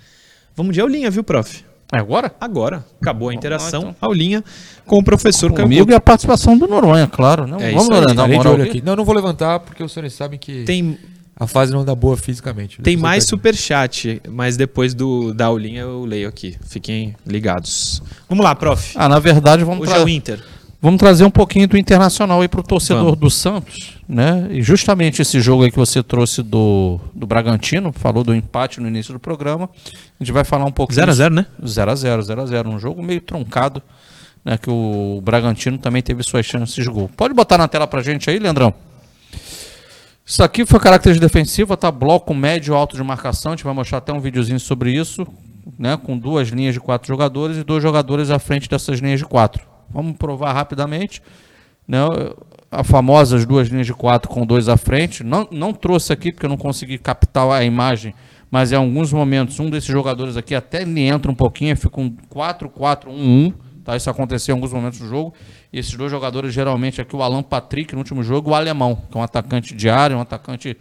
[0.56, 1.64] Vamos de aulinha, viu, prof?
[1.94, 2.34] É agora?
[2.40, 3.96] Agora, acabou a interação, então.
[4.00, 4.42] aulinha
[4.86, 7.46] com o professor Comigo e a participação do Noronha, claro.
[7.46, 8.82] Não, É vamos, dar uma aqui.
[8.82, 10.98] Não, não vou levantar porque os senhores sabem que Tem,
[11.41, 12.80] a fase não dá boa fisicamente.
[12.84, 16.56] tem Depois mais eu superchat, mas depois do, da aulinha eu leio aqui.
[16.67, 17.99] Fiquem ligados.
[18.30, 18.93] Vamos lá, prof.
[18.95, 20.39] Ah, na verdade, vamos, Hoje é o Inter.
[20.80, 23.19] vamos trazer um pouquinho do Internacional aí pro torcedor Vamos.
[23.19, 24.49] do Santos, né?
[24.51, 28.88] E justamente esse jogo aí que você trouxe do, do Bragantino, falou do empate no
[28.88, 29.67] início do programa,
[30.19, 31.08] a gente vai falar um pouquinho...
[31.08, 31.47] 0x0, né?
[31.63, 32.67] 0x0, 0x0.
[32.67, 33.82] Um jogo meio truncado,
[34.45, 34.60] né?
[34.60, 37.10] Que o Bragantino também teve suas chances de gol.
[37.17, 38.90] Pode botar na tela pra gente aí, Leandrão?
[40.25, 41.91] Isso aqui foi característica defensiva, tá?
[41.91, 43.51] Bloco médio alto de marcação.
[43.51, 45.25] A gente vai mostrar até um videozinho sobre isso,
[45.77, 45.97] né?
[45.97, 49.65] Com duas linhas de quatro jogadores e dois jogadores à frente dessas linhas de quatro.
[49.89, 51.21] Vamos provar rapidamente,
[51.88, 51.99] né?
[52.71, 55.23] A famosa as duas linhas de quatro com dois à frente.
[55.23, 58.13] Não, não trouxe aqui porque eu não consegui captar a imagem,
[58.49, 62.15] mas em alguns momentos um desses jogadores aqui até ele entra um pouquinho, fica um
[62.34, 63.53] 4-4-1-1.
[63.84, 63.96] Tá?
[63.96, 65.34] Isso aconteceu em alguns momentos do jogo.
[65.72, 69.17] E esses dois jogadores, geralmente, aqui o Alan Patrick no último jogo, o Alemão, que
[69.17, 70.78] é um atacante de área, um atacante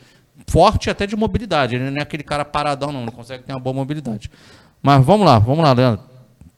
[0.46, 1.76] forte até de mobilidade.
[1.76, 4.30] Ele não é aquele cara paradão, não, ele consegue ter uma boa mobilidade.
[4.82, 6.04] Mas vamos lá, vamos lá, Leandro.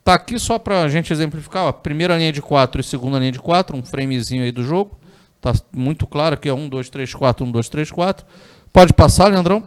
[0.03, 3.39] Tá aqui só pra gente exemplificar, ó, primeira linha de 4 e segunda linha de
[3.39, 4.99] 4, um framezinho aí do jogo.
[5.39, 8.25] Tá muito claro aqui, ó, 1, 2, 3, 4, 1, 2, 3, 4.
[8.71, 9.63] Pode passar, Leandrão.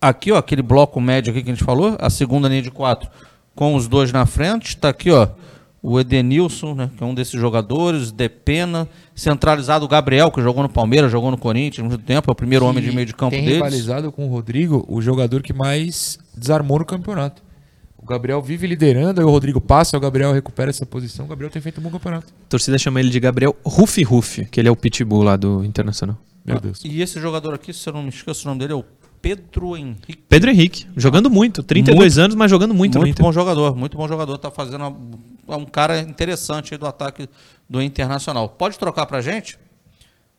[0.00, 3.08] Aqui, ó, aquele bloco médio aqui que a gente falou, a segunda linha de 4
[3.54, 4.76] com os dois na frente.
[4.76, 5.28] Tá aqui, ó,
[5.82, 10.68] o Edenilson, né, que é um desses jogadores, Depena, centralizado o Gabriel, que jogou no
[10.68, 13.32] Palmeiras, jogou no Corinthians há muito tempo, é o primeiro homem de meio de campo
[13.32, 13.54] tem deles.
[13.56, 17.42] rivalizado com o Rodrigo, o jogador que mais desarmou no campeonato.
[17.98, 21.24] O Gabriel vive liderando, aí o Rodrigo passa, o Gabriel recupera essa posição.
[21.24, 22.32] O Gabriel tem feito um bom campeonato.
[22.46, 25.64] A torcida chama ele de Gabriel Rufi Rufi, que ele é o pitbull lá do
[25.64, 26.16] Internacional.
[26.44, 26.80] Meu Deus.
[26.84, 28.84] E esse jogador aqui, se eu não me esqueço o nome dele, é o
[29.22, 30.16] Pedro Henrique.
[30.28, 34.36] Pedro Henrique, jogando muito, 32 anos, mas jogando muito, Muito, bom jogador, muito bom jogador.
[34.36, 34.84] Tá fazendo
[35.46, 37.28] uma- um cara interessante do ataque
[37.70, 38.48] do Internacional.
[38.48, 39.56] Pode trocar pra gente?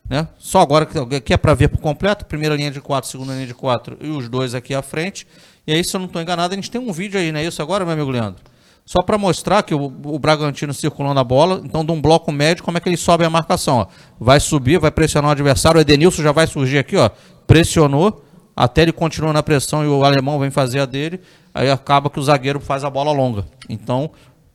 [0.08, 0.28] Né?
[0.38, 0.84] Só agora
[1.24, 4.08] que é para ver por completo, primeira linha de quatro, segunda linha de quatro e
[4.10, 5.26] os dois aqui à frente.
[5.66, 7.44] E aí, se eu não estou enganado, a gente tem um vídeo aí, não é
[7.46, 8.42] isso agora, meu amigo Leandro?
[8.84, 12.62] Só para mostrar que o, o Bragantino circulando a bola, então de um bloco médio,
[12.62, 13.78] como é que ele sobe a marcação?
[13.78, 13.86] Ó.
[14.20, 17.08] Vai subir, vai pressionar o adversário, o Edenilson já vai surgir aqui, ó.
[17.46, 18.22] Pressionou,
[18.56, 21.20] até ele continua na pressão e o alemão vem fazer a dele,
[21.52, 23.44] aí acaba que o zagueiro faz a bola longa.
[23.68, 24.10] Então,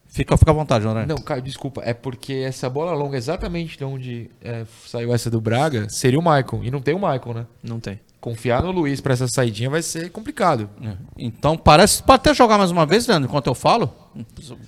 [0.07, 1.05] fica, fica à vontade, André.
[1.05, 1.81] Não, Caio, desculpa.
[1.83, 6.23] É porque essa bola longa, exatamente de onde é, saiu essa do Braga, seria o
[6.23, 6.63] Maicon.
[6.63, 7.45] E não tem o Maicon, né?
[7.63, 7.99] Não tem.
[8.21, 10.69] Confiar no Luiz pra essa saidinha vai ser complicado.
[10.83, 10.93] É.
[11.17, 12.03] Então parece.
[12.03, 13.93] Pode até jogar mais uma vez, Leandro, enquanto eu falo.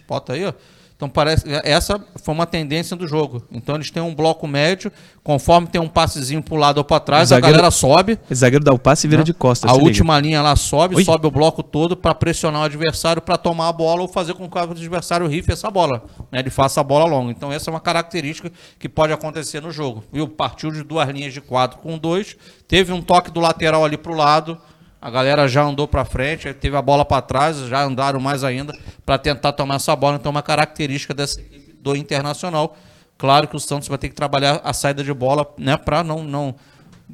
[0.07, 0.53] Bota aí, ó.
[1.01, 1.45] Então parece.
[1.63, 3.41] Essa foi uma tendência do jogo.
[3.51, 4.91] Então eles têm um bloco médio,
[5.23, 8.19] conforme tem um passezinho pro lado ou para trás, O zagueiro- a galera sobe.
[8.29, 9.67] O zagueiro dá o passe e vira de costas.
[9.71, 9.89] A se liga.
[9.89, 11.03] última linha lá sobe, Oi.
[11.03, 14.47] sobe o bloco todo para pressionar o adversário para tomar a bola ou fazer com
[14.47, 16.03] que o adversário rife essa bola.
[16.31, 16.37] Né?
[16.37, 17.31] Ele faça a bola longa.
[17.31, 20.03] Então essa é uma característica que pode acontecer no jogo.
[20.13, 20.27] Viu?
[20.27, 22.37] Partiu de duas linhas de quatro com dois.
[22.67, 24.55] Teve um toque do lateral ali pro lado.
[25.01, 28.77] A galera já andou para frente, teve a bola para trás, já andaram mais ainda
[29.03, 30.17] para tentar tomar essa bola.
[30.17, 32.77] Então é uma característica dessa equipe do Internacional.
[33.17, 36.23] Claro que o Santos vai ter que trabalhar a saída de bola, né, para não
[36.23, 36.55] não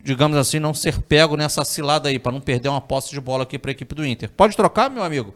[0.04, 3.44] digamos assim, não ser pego nessa cilada aí, para não perder uma posse de bola
[3.44, 4.30] aqui para a equipe do Inter.
[4.30, 5.34] Pode trocar, meu amigo?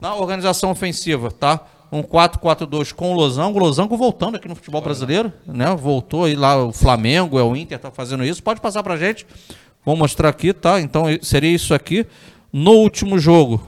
[0.00, 1.60] Na organização ofensiva, tá?
[1.90, 3.58] Um 4-4-2 com o Losango.
[3.58, 5.74] O Losango voltando aqui no futebol brasileiro, né?
[5.74, 8.42] Voltou aí lá o Flamengo, é o Inter, tá fazendo isso.
[8.42, 9.26] Pode passar pra gente.
[9.86, 10.80] Vou mostrar aqui, tá?
[10.80, 12.04] Então seria isso aqui.
[12.52, 13.62] No último jogo,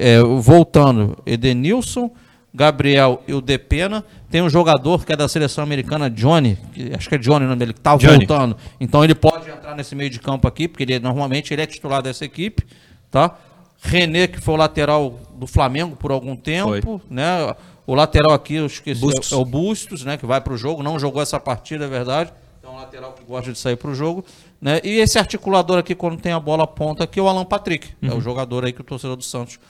[0.00, 2.10] é, voltando, Edenilson,
[2.54, 4.04] Gabriel e o Depena.
[4.30, 7.48] Tem um jogador que é da seleção americana, Johnny, que- acho que é Johnny o
[7.48, 8.18] nome dele, que tá Johnny.
[8.18, 8.56] voltando.
[8.80, 12.00] Então ele pode entrar nesse meio de campo aqui, porque ele, normalmente ele é titular
[12.02, 12.62] dessa equipe,
[13.10, 13.34] tá?
[13.82, 17.54] René, que foi o lateral do Flamengo por algum tempo, né?
[17.86, 19.32] O lateral aqui, eu esqueci, Bustos.
[19.32, 20.16] é o Bustos, né?
[20.16, 22.32] Que vai pro jogo, não jogou essa partida, é verdade.
[22.60, 24.24] Então, é um lateral que gosta de sair pro jogo,
[24.64, 24.80] né?
[24.82, 27.90] E esse articulador aqui, quando tem a bola ponta aqui, é o Alan Patrick.
[28.02, 28.16] É Uhum.
[28.16, 29.60] o jogador aí que o torcedor do Santos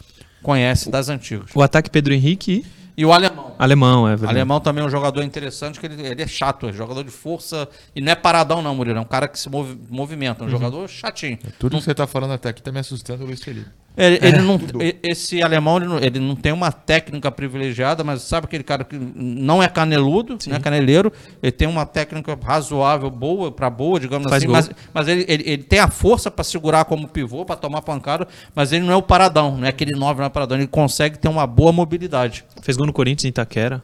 [0.43, 1.51] conhece das antigas.
[1.55, 2.65] O ataque Pedro Henrique
[2.97, 3.57] e E o alemão.
[3.59, 4.31] alemão, é O verdade.
[4.39, 7.69] alemão também é um jogador interessante, que ele, ele é chato, é jogador de força.
[7.97, 8.99] E não é paradão, não, Murilo.
[8.99, 10.49] É um cara que se movi- movimenta, Uhum.
[10.49, 11.39] um jogador chatinho.
[11.59, 13.69] Tudo que você tá falando até aqui tá me assustando, Luiz Felipe.
[13.97, 18.03] Ele, É, ele não, e- esse alemão, ele não, ele não tem uma técnica privilegiada,
[18.03, 22.37] mas sabe aquele cara que não é caneludo, não é caneleiro, ele tem uma técnica
[22.43, 24.57] razoável, boa, para boa, digamos Faz assim, gol.
[24.57, 28.27] mas, mas ele, ele, ele tem a força para segurar como pivô, para tomar pancada,
[28.55, 31.17] mas ele não é o paradão, não é aquele 9 não é paradão, ele consegue
[31.17, 32.45] ter uma boa mobilidade.
[32.63, 33.81] Fez gol no Corinthians em Itaquera.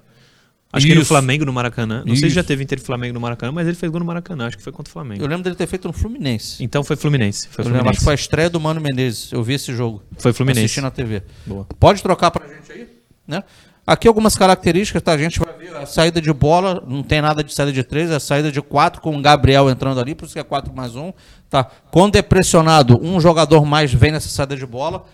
[0.72, 1.08] Acho que no Isso.
[1.08, 1.98] Flamengo no Maracanã.
[2.06, 2.34] Não sei se Isso.
[2.36, 4.46] já teve Inter e Flamengo no Maracanã, mas ele fez gol no Maracanã.
[4.46, 5.22] Acho que foi contra o Flamengo.
[5.22, 6.62] Eu lembro dele ter feito no Fluminense.
[6.62, 7.48] Então foi Fluminense.
[7.48, 7.98] Foi Eu lembro, acho Fluminense.
[7.98, 9.32] que foi a estreia do Mano Menezes.
[9.32, 10.02] Eu vi esse jogo.
[10.18, 10.66] Foi Fluminense.
[10.66, 11.24] Assisti na TV.
[11.44, 11.66] Boa.
[11.78, 12.86] Pode trocar pra gente aí,
[13.26, 13.42] né?
[13.86, 15.12] Aqui algumas características, tá?
[15.12, 18.08] A gente vai ver a saída de bola, não tem nada de saída de três,
[18.10, 20.72] é a saída de quatro com o Gabriel entrando ali, por isso que é 4
[20.72, 21.12] mais um,
[21.48, 21.64] tá?
[21.90, 25.04] Quando é pressionado, um jogador mais vem nessa saída de bola.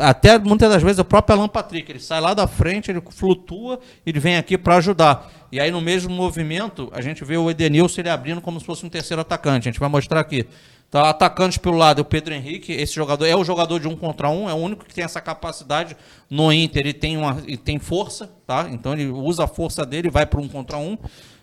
[0.00, 3.78] Até muitas das vezes o próprio Alan Patrick, ele sai lá da frente, ele flutua,
[4.04, 5.30] ele vem aqui para ajudar.
[5.52, 8.84] E aí no mesmo movimento, a gente vê o Edenilson ele abrindo como se fosse
[8.84, 9.68] um terceiro atacante.
[9.68, 10.46] A gente vai mostrar aqui.
[10.90, 14.30] Tá, atacantes pelo lado, o Pedro Henrique, esse jogador é o jogador de um contra
[14.30, 15.94] um, é o único que tem essa capacidade
[16.30, 18.66] no Inter, ele tem, uma, ele tem força, tá?
[18.72, 20.96] Então ele usa a força dele, vai para um contra um.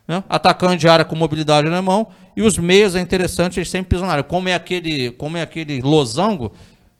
[0.07, 0.23] Né?
[0.27, 2.07] Atacante de área com mobilidade na mão.
[2.35, 4.23] E os meios é interessante, eles sempre pisam na área.
[4.23, 6.51] Como é aquele, como é aquele losango,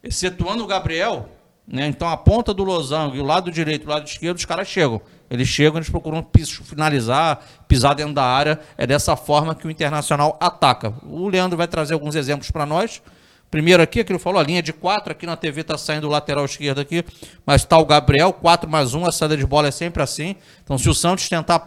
[0.05, 1.27] excetuando o Gabriel,
[1.67, 1.87] né?
[1.87, 5.01] Então a ponta do losango e o lado direito o lado esquerdo, os caras chegam.
[5.29, 8.59] Eles chegam, eles procuram pis- finalizar, pisar dentro da área.
[8.77, 10.93] É dessa forma que o Internacional ataca.
[11.03, 13.01] O Leandro vai trazer alguns exemplos para nós.
[13.49, 16.45] Primeiro aqui, ele falou, a linha de quatro, aqui na TV está saindo o lateral
[16.45, 17.03] esquerdo aqui,
[17.45, 20.35] mas está o Gabriel, 4 mais 1, a saída de bola é sempre assim.
[20.63, 21.61] Então, se o Santos tentar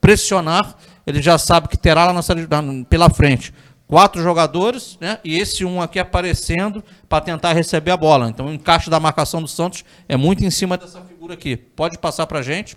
[0.00, 0.76] pressionar,
[1.06, 3.52] ele já sabe que terá lá na- pela frente
[3.88, 5.18] quatro jogadores, né?
[5.24, 8.28] E esse um aqui aparecendo para tentar receber a bola.
[8.28, 11.56] Então, o encaixe da marcação do Santos é muito em cima dessa figura aqui.
[11.56, 12.76] Pode passar para a gente.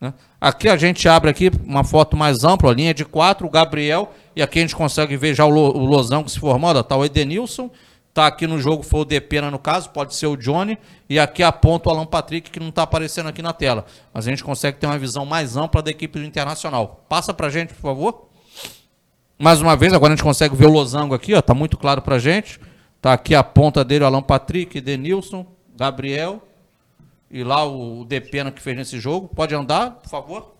[0.00, 0.12] né?
[0.40, 4.12] Aqui a gente abre aqui uma foto mais ampla, a linha de quatro, o Gabriel,
[4.34, 6.82] e aqui a gente consegue ver já o, Lo, o Losão que se formando, ó,
[6.82, 7.70] tá o Edenilson,
[8.14, 10.76] Tá aqui no jogo foi o Depena no caso, pode ser o Johnny,
[11.08, 13.86] e aqui aponta o Alan Patrick que não está aparecendo aqui na tela.
[14.12, 17.06] Mas a gente consegue ter uma visão mais ampla da equipe do Internacional.
[17.08, 18.31] Passa pra gente, por favor.
[19.42, 22.00] Mais uma vez, agora a gente consegue ver o losango aqui, ó, tá muito claro
[22.00, 22.60] pra gente.
[23.00, 25.44] Tá aqui a ponta dele, o Alan Patrick, Denilson,
[25.76, 26.40] Gabriel
[27.28, 29.26] e lá o Depena que fez nesse jogo.
[29.26, 30.54] Pode andar, por favor.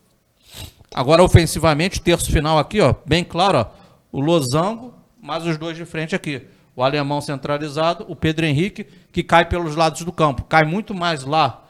[0.92, 3.66] Agora ofensivamente, terço final aqui, ó, bem claro, ó,
[4.10, 9.22] o losango, mais os dois de frente aqui o alemão centralizado, o Pedro Henrique, que
[9.22, 10.42] cai pelos lados do campo.
[10.44, 11.61] Cai muito mais lá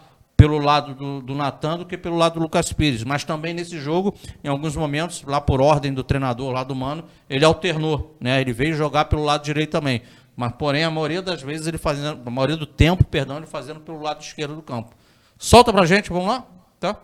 [0.43, 3.05] pelo lado do, do Natan do que pelo lado do Lucas Pires.
[3.05, 4.13] Mas também nesse jogo,
[4.43, 8.17] em alguns momentos, lá por ordem do treinador, lá do Mano, ele alternou.
[8.21, 8.41] Né?
[8.41, 10.03] Ele veio jogar pelo lado direito também.
[10.35, 13.79] Mas, porém, a maioria das vezes, ele fazendo, a maioria do tempo, perdão, ele fazendo
[13.79, 14.91] pelo lado esquerdo do campo.
[15.39, 16.45] Solta pra gente, vamos lá?
[16.81, 16.97] Tá?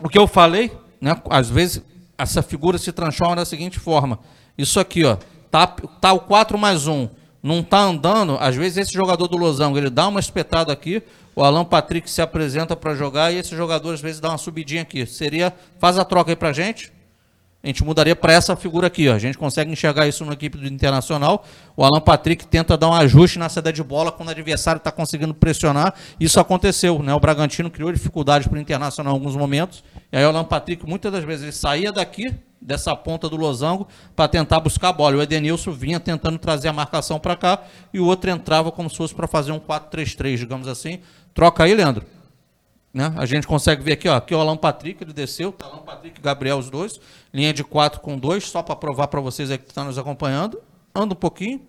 [0.00, 0.70] O que eu falei,
[1.00, 1.20] né?
[1.28, 1.82] Às vezes,
[2.16, 4.20] essa figura se transforma da seguinte forma.
[4.56, 5.16] Isso aqui, ó.
[5.50, 7.08] Tá, tá o 4 mais 1,
[7.42, 11.02] não tá andando, às vezes esse jogador do Losango, ele dá uma espetada aqui,
[11.34, 14.82] o Alan Patrick se apresenta para jogar e esse jogador às vezes dá uma subidinha
[14.82, 15.06] aqui.
[15.06, 16.92] Seria, faz a troca aí pra gente.
[17.62, 19.14] A gente mudaria para essa figura aqui, ó.
[19.14, 21.44] A gente consegue enxergar isso na equipe do Internacional.
[21.76, 24.90] O Alan Patrick tenta dar um ajuste na saída de bola quando o adversário está
[24.92, 25.94] conseguindo pressionar.
[26.20, 27.12] Isso aconteceu, né?
[27.14, 29.82] O Bragantino criou dificuldades para o Internacional em alguns momentos.
[30.10, 33.86] E aí o Alan Patrick, muitas das vezes, ele saía daqui, dessa ponta do losango
[34.16, 35.16] para tentar buscar a bola.
[35.16, 38.96] O Edenilson vinha tentando trazer a marcação para cá e o outro entrava como se
[38.96, 41.00] fosse para fazer um 4-3-3, digamos assim.
[41.34, 42.04] Troca aí, Leandro.
[42.92, 43.12] Né?
[43.16, 46.18] A gente consegue ver aqui, ó, aqui o Alan Patrick, ele desceu, tá Alan Patrick
[46.18, 46.98] e Gabriel os dois,
[47.32, 50.60] linha de 4 com 2, só para provar para vocês aí que estão nos acompanhando.
[50.94, 51.60] Anda um pouquinho.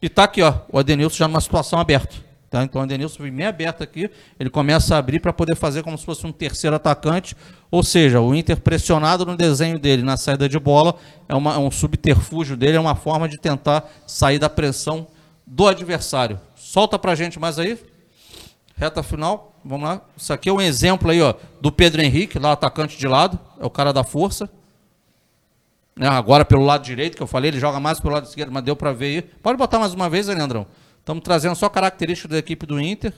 [0.00, 2.27] E tá aqui, ó, o Edenilson já numa situação aberta.
[2.50, 2.62] Tá?
[2.64, 5.98] Então o Edenilson vem meio aberto aqui, ele começa a abrir para poder fazer como
[5.98, 7.36] se fosse um terceiro atacante,
[7.70, 10.94] ou seja, o Inter pressionado no desenho dele, na saída de bola,
[11.28, 15.06] é, uma, é um subterfúgio dele, é uma forma de tentar sair da pressão
[15.46, 16.40] do adversário.
[16.56, 17.78] Solta para gente mais aí,
[18.76, 20.00] reta final, vamos lá.
[20.16, 23.66] Isso aqui é um exemplo aí ó, do Pedro Henrique, lá atacante de lado, é
[23.66, 24.48] o cara da força.
[25.94, 28.62] Né, agora pelo lado direito, que eu falei, ele joga mais pelo lado esquerdo, mas
[28.62, 29.22] deu para ver aí.
[29.22, 30.66] Pode botar mais uma vez, Leandrão.
[31.08, 33.14] Estamos trazendo só características da equipe do Inter.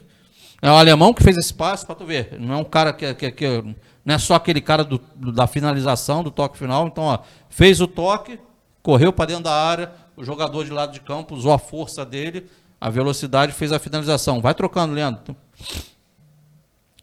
[0.63, 2.39] É o alemão que fez esse passe, para tu ver.
[2.39, 3.65] Não é um cara que, que, que
[4.05, 6.87] não é só aquele cara do, da finalização, do toque final.
[6.87, 7.19] Então, ó,
[7.49, 8.39] fez o toque,
[8.81, 12.49] correu para dentro da área, o jogador de lado de campo usou a força dele,
[12.81, 14.41] a velocidade, fez a finalização.
[14.41, 15.35] Vai trocando, Leandro.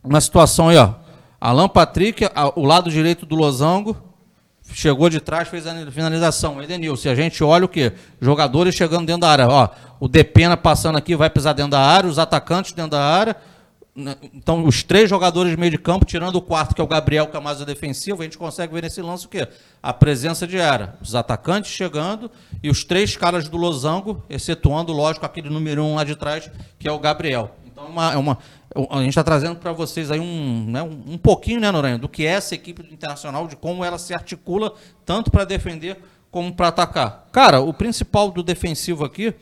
[0.02, 0.94] Uma situação aí, ó.
[1.42, 3.98] Alan Patrick, a, o lado direito do losango,
[4.74, 6.62] chegou de trás, fez a finalização.
[6.62, 7.94] Edenilson, a gente olha o quê?
[8.22, 9.48] Jogadores chegando dentro da área.
[9.48, 13.36] Ó, o Depena passando aqui, vai pisar dentro da área, os atacantes dentro da área.
[13.96, 16.88] Né, então, os três jogadores de meio de campo, tirando o quarto, que é o
[16.88, 19.48] Gabriel, que é mais defensivo, a gente consegue ver nesse lance o quê?
[19.82, 20.94] A presença de área.
[21.02, 22.30] Os atacantes chegando
[22.62, 26.48] e os três caras do losango, excetuando, lógico, aquele número um lá de trás,
[26.78, 27.56] que é o Gabriel.
[27.66, 28.38] Então, é uma, é uma
[28.90, 32.26] a gente está trazendo para vocês aí um, né, um, pouquinho, né, Noronha, do que
[32.26, 34.74] é essa equipe Internacional, de como ela se articula
[35.06, 35.98] tanto para defender
[36.30, 37.28] como para atacar.
[37.32, 39.34] Cara, o principal do defensivo aqui,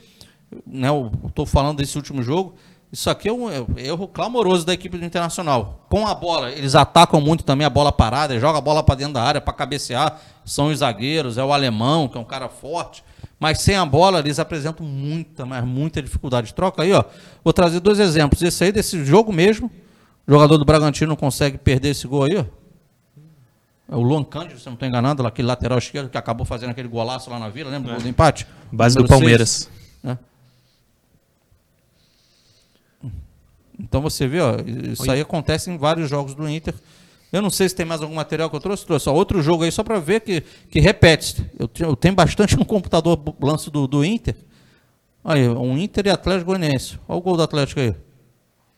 [0.66, 2.54] né, eu estou falando desse último jogo,
[2.92, 5.84] isso aqui é um erro clamoroso da equipe do Internacional.
[5.88, 9.14] Com a bola, eles atacam muito também a bola parada, joga a bola para dentro
[9.14, 10.20] da área para cabecear.
[10.44, 13.02] São os zagueiros, é o alemão, que é um cara forte.
[13.38, 16.54] Mas sem a bola, eles apresentam muita, mas muita dificuldade.
[16.54, 17.04] Troca aí, ó.
[17.44, 18.40] Vou trazer dois exemplos.
[18.42, 19.70] Esse aí, desse jogo mesmo.
[20.26, 22.44] O jogador do Bragantino não consegue perder esse gol aí, ó.
[23.88, 26.88] É o Luan Cândido, se não estou enganando, aquele lateral esquerdo que acabou fazendo aquele
[26.88, 27.92] golaço lá na vila, lembra é.
[27.92, 28.46] do gol do empate?
[28.72, 29.70] Base do Palmeiras.
[30.02, 30.18] Né?
[33.78, 34.56] Então você vê, ó,
[34.90, 35.10] isso Oi.
[35.10, 36.74] aí acontece em vários jogos do Inter.
[37.32, 38.86] Eu não sei se tem mais algum material que eu trouxe.
[38.86, 41.44] Trouxe ó, outro jogo aí só para ver que, que repete.
[41.58, 44.36] Eu, eu, tenho bastante no computador lance do, do Inter.
[45.24, 46.98] Aí, um Inter e Atlético Goianiense.
[47.08, 47.94] Olha o gol do Atlético aí.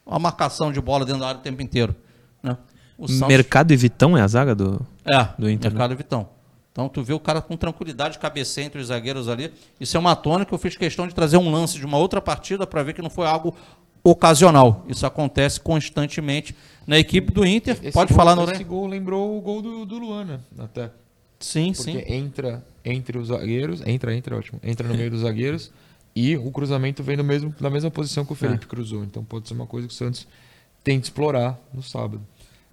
[0.06, 1.94] A marcação de bola dentro da área o tempo inteiro.
[2.42, 2.56] Né?
[2.96, 3.28] O Santos...
[3.28, 5.70] Mercado e Vitão é a zaga do, é, do Inter?
[5.70, 5.74] Né?
[5.74, 5.94] Mercado né?
[5.94, 6.28] e Vitão.
[6.72, 9.52] Então tu vê o cara com tranquilidade, cabeceia entre os zagueiros ali.
[9.80, 10.54] Isso é uma tônica.
[10.54, 13.10] Eu fiz questão de trazer um lance de uma outra partida para ver que não
[13.10, 13.54] foi algo
[14.02, 14.84] ocasional.
[14.88, 16.54] Isso acontece constantemente
[16.86, 17.78] na equipe do Inter.
[17.82, 20.90] Esse Pode gol, falar, no Esse gol lembrou o gol do, do Luana, até.
[21.38, 22.12] Sim, Porque sim.
[22.12, 24.60] entra entre os zagueiros, entra, entra, ótimo.
[24.62, 25.70] Entra no meio dos zagueiros
[26.16, 28.68] e o cruzamento vem no mesmo, na mesma posição que o Felipe é.
[28.68, 29.04] cruzou.
[29.04, 30.26] Então pode ser uma coisa que o Santos
[30.82, 32.20] tem de explorar no sábado.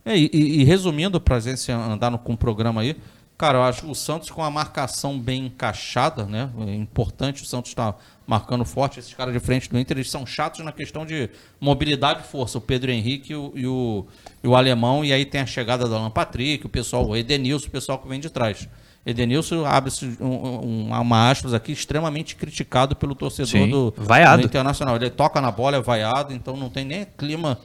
[0.04, 2.96] É, e, e, resumindo, para a gente andar no, com o programa aí,
[3.38, 6.50] Cara, eu acho o Santos com a marcação bem encaixada, né?
[6.68, 8.98] É importante o Santos estar marcando forte.
[8.98, 11.30] Esses caras de frente do Inter, eles são chatos na questão de
[11.60, 12.58] mobilidade e força.
[12.58, 14.06] O Pedro Henrique e o, e o,
[14.42, 15.04] e o Alemão.
[15.04, 18.08] E aí tem a chegada do Alan Patrick, o pessoal, o Edenilson, o pessoal que
[18.08, 18.70] vem de trás.
[19.06, 24.96] Edenilson abre-se um, um, uma aspas aqui extremamente criticado pelo torcedor Sim, do, do Internacional.
[24.96, 27.60] Ele toca na bola, é vaiado, então não tem nem clima.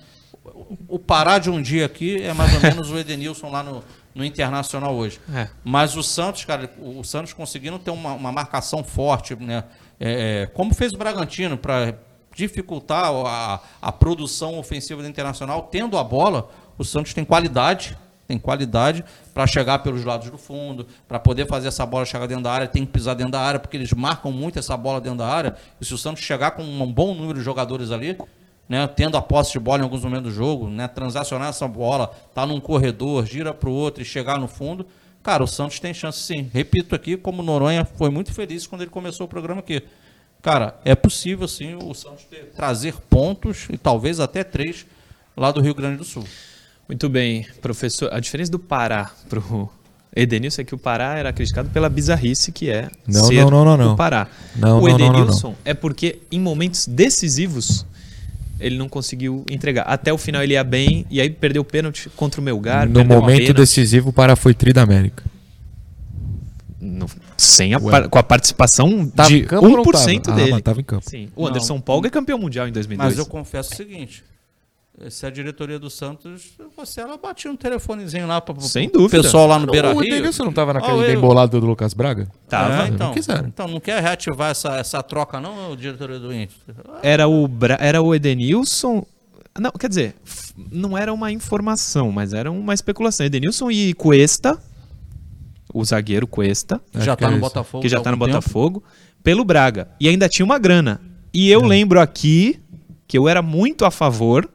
[0.89, 4.25] O parar de um dia aqui é mais ou menos o Edenilson lá no, no
[4.25, 5.21] Internacional hoje.
[5.33, 5.49] É.
[5.65, 9.65] Mas o Santos, cara, o Santos conseguindo ter uma, uma marcação forte, né?
[9.99, 11.95] É, como fez o Bragantino, para
[12.35, 16.49] dificultar a, a produção ofensiva do Internacional, tendo a bola,
[16.79, 17.97] o Santos tem qualidade,
[18.27, 19.05] tem qualidade
[19.35, 22.69] para chegar pelos lados do fundo, para poder fazer essa bola chegar dentro da área,
[22.69, 25.57] tem que pisar dentro da área, porque eles marcam muito essa bola dentro da área.
[25.81, 28.17] E se o Santos chegar com um bom número de jogadores ali,
[28.71, 32.07] né, tendo a posse de bola em alguns momentos do jogo, né, transacionar essa bola,
[32.33, 34.87] tá num corredor, gira para o outro e chegar no fundo,
[35.25, 36.49] cara, o Santos tem chance sim.
[36.55, 39.83] Repito aqui, como o Noronha foi muito feliz quando ele começou o programa aqui.
[40.41, 44.87] Cara, é possível sim o Santos ter, trazer pontos e talvez até três
[45.37, 46.25] lá do Rio Grande do Sul.
[46.87, 48.09] Muito bem, professor.
[48.13, 49.69] A diferença do Pará pro
[50.15, 53.65] Edenilson é que o Pará era criticado pela bizarrice que é Não, ser não, não,
[53.65, 53.93] não, não.
[53.95, 54.29] o Pará.
[54.55, 55.19] Não, o não, não, não, não.
[55.19, 57.85] Edenilson é porque em momentos decisivos
[58.61, 59.83] ele não conseguiu entregar.
[59.83, 62.89] Até o final ele ia bem e aí perdeu o pênalti contra o Melgar.
[62.89, 65.25] no momento decisivo, o Pará foi tri da América.
[66.81, 67.07] No-
[67.37, 70.33] sem a, par- com a participação Tava de em campo ou não 1% tava?
[70.33, 70.51] Ah, dele.
[70.53, 71.09] mas tava em campo.
[71.09, 71.29] Sim.
[71.37, 73.11] O Anderson Polga é campeão mundial em 2002.
[73.11, 74.25] Mas eu confesso o seguinte:
[75.09, 79.23] se a diretoria do Santos, você ela batia um telefonezinho lá para Sem o dúvida.
[79.23, 80.13] pessoal lá no Beira o Rio.
[80.13, 82.29] Edenilson não tava naquele bem bolado do Lucas Braga?
[82.49, 82.85] Tava.
[82.85, 83.49] É, então, Não quiseram.
[83.49, 86.57] então não quer reativar essa, essa troca, não, diretoria do Inter?
[87.03, 89.07] Era o, Bra- era o Edenilson.
[89.59, 90.15] Não, quer dizer,
[90.71, 93.25] não era uma informação, mas era uma especulação.
[93.27, 94.59] Edenilson e Cuesta,
[95.73, 97.41] o zagueiro Cuesta, Já que tá é no isso.
[97.47, 97.83] Botafogo.
[97.83, 98.27] que já há tá no tempo.
[98.33, 98.83] Botafogo,
[99.23, 99.89] pelo Braga.
[100.01, 101.01] E ainda tinha uma grana.
[101.33, 102.61] E eu lembro aqui
[103.07, 104.49] que eu era muito a favor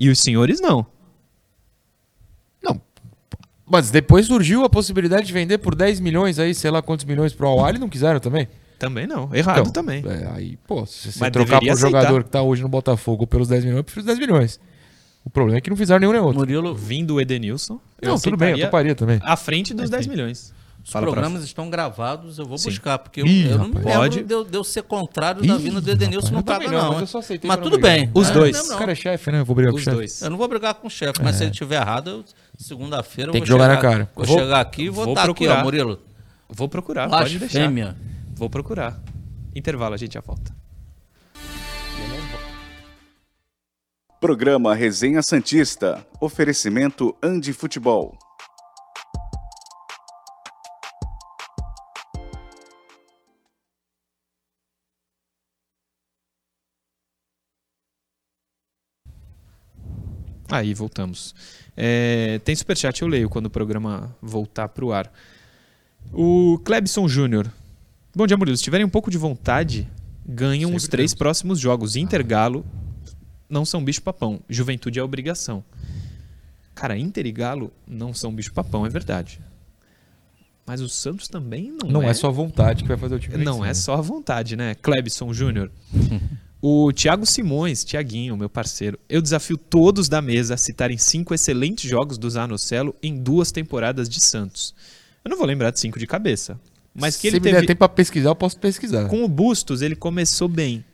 [0.00, 0.84] e os senhores não.
[2.62, 2.80] Não.
[3.66, 7.32] Mas depois surgiu a possibilidade de vender por 10 milhões aí, sei lá quantos milhões
[7.34, 8.48] pro Al-Ahly, não quiseram também?
[8.78, 9.28] Também não.
[9.34, 10.02] Errado Então, também.
[10.06, 13.26] é, aí, pô, se você Mas trocar deveria pro jogador que tá hoje no Botafogo
[13.26, 14.58] pelos 10 milhões, eu prefiro os 10 milhões.
[15.22, 16.38] O problema é que não fizeram nenhum nem outro.
[16.38, 17.78] Murilo, Vindo o Edenilson.
[18.00, 19.20] eu Não, tudo bem, eu toparia também.
[19.22, 20.54] À frente dos 10 milhões.
[20.82, 22.70] Os Fala pra- programas estão gravados, eu vou Sim.
[22.70, 24.22] buscar, porque eu, Ih, eu não me lembro Pode.
[24.24, 26.72] de eu, de eu ser contrário da Ih, vinda do Edenilson no eu Prata, não,
[26.72, 26.84] não.
[26.88, 27.00] mas hein?
[27.02, 28.10] eu só aceitei mas pra tudo bem.
[28.14, 28.56] Os É, dois.
[28.56, 28.78] não, não.
[28.78, 29.40] cara é chefe, né?
[29.40, 29.96] Eu vou brigar com o Os chefe.
[29.96, 30.22] dois.
[30.22, 32.24] Eu não vou brigar com o chefe, mas se ele estiver errado, eu-
[32.58, 34.10] segunda-feira eu Tem vou que jogar chegar, na cara.
[34.14, 35.60] Vou, Vou- chegar aqui e vou, vou dar aqui, procurar.
[35.60, 36.00] ó, Murilo.
[36.48, 37.70] Vou procurar, pode deixar.
[38.34, 38.98] Vou procurar.
[39.54, 40.54] Intervalo, a gente já volta.
[44.20, 46.04] Programa Resenha Santista.
[46.20, 48.16] Oferecimento Andi Futebol.
[60.50, 61.34] Aí, voltamos.
[61.76, 65.12] É, tem superchat, eu leio quando o programa voltar para o ar.
[66.12, 67.50] O Clebson Júnior.
[68.14, 68.56] Bom dia, Murilo.
[68.56, 69.88] Se tiverem um pouco de vontade,
[70.26, 71.18] ganham os Sempre três temos.
[71.18, 71.94] próximos jogos.
[71.96, 72.64] Inter Galo
[73.48, 74.40] não são bicho-papão.
[74.48, 75.62] Juventude é obrigação.
[76.74, 79.40] Cara, Inter e Galo não são bicho-papão, é verdade.
[80.66, 82.10] Mas o Santos também não, Não é.
[82.10, 83.36] é só vontade que vai fazer o time.
[83.38, 84.74] Não é só a vontade, né?
[84.76, 85.70] Clebson Júnior.
[86.62, 88.98] o Thiago Simões, Tiaguinho, meu parceiro.
[89.08, 94.08] Eu desafio todos da mesa a citarem cinco excelentes jogos do Zanocelo em duas temporadas
[94.08, 94.74] de Santos.
[95.24, 96.60] Eu não vou lembrar de cinco de cabeça.
[96.94, 97.66] Mas que Se ele me der teve.
[97.68, 99.08] tempo pra pesquisar, eu posso pesquisar.
[99.08, 100.84] Com o Bustos, ele começou bem.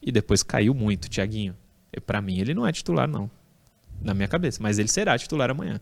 [0.00, 1.56] E depois caiu muito, Tiaguinho.
[2.06, 3.30] Pra mim, ele não é titular, não.
[4.02, 4.62] Na minha cabeça.
[4.62, 5.80] Mas ele será titular amanhã.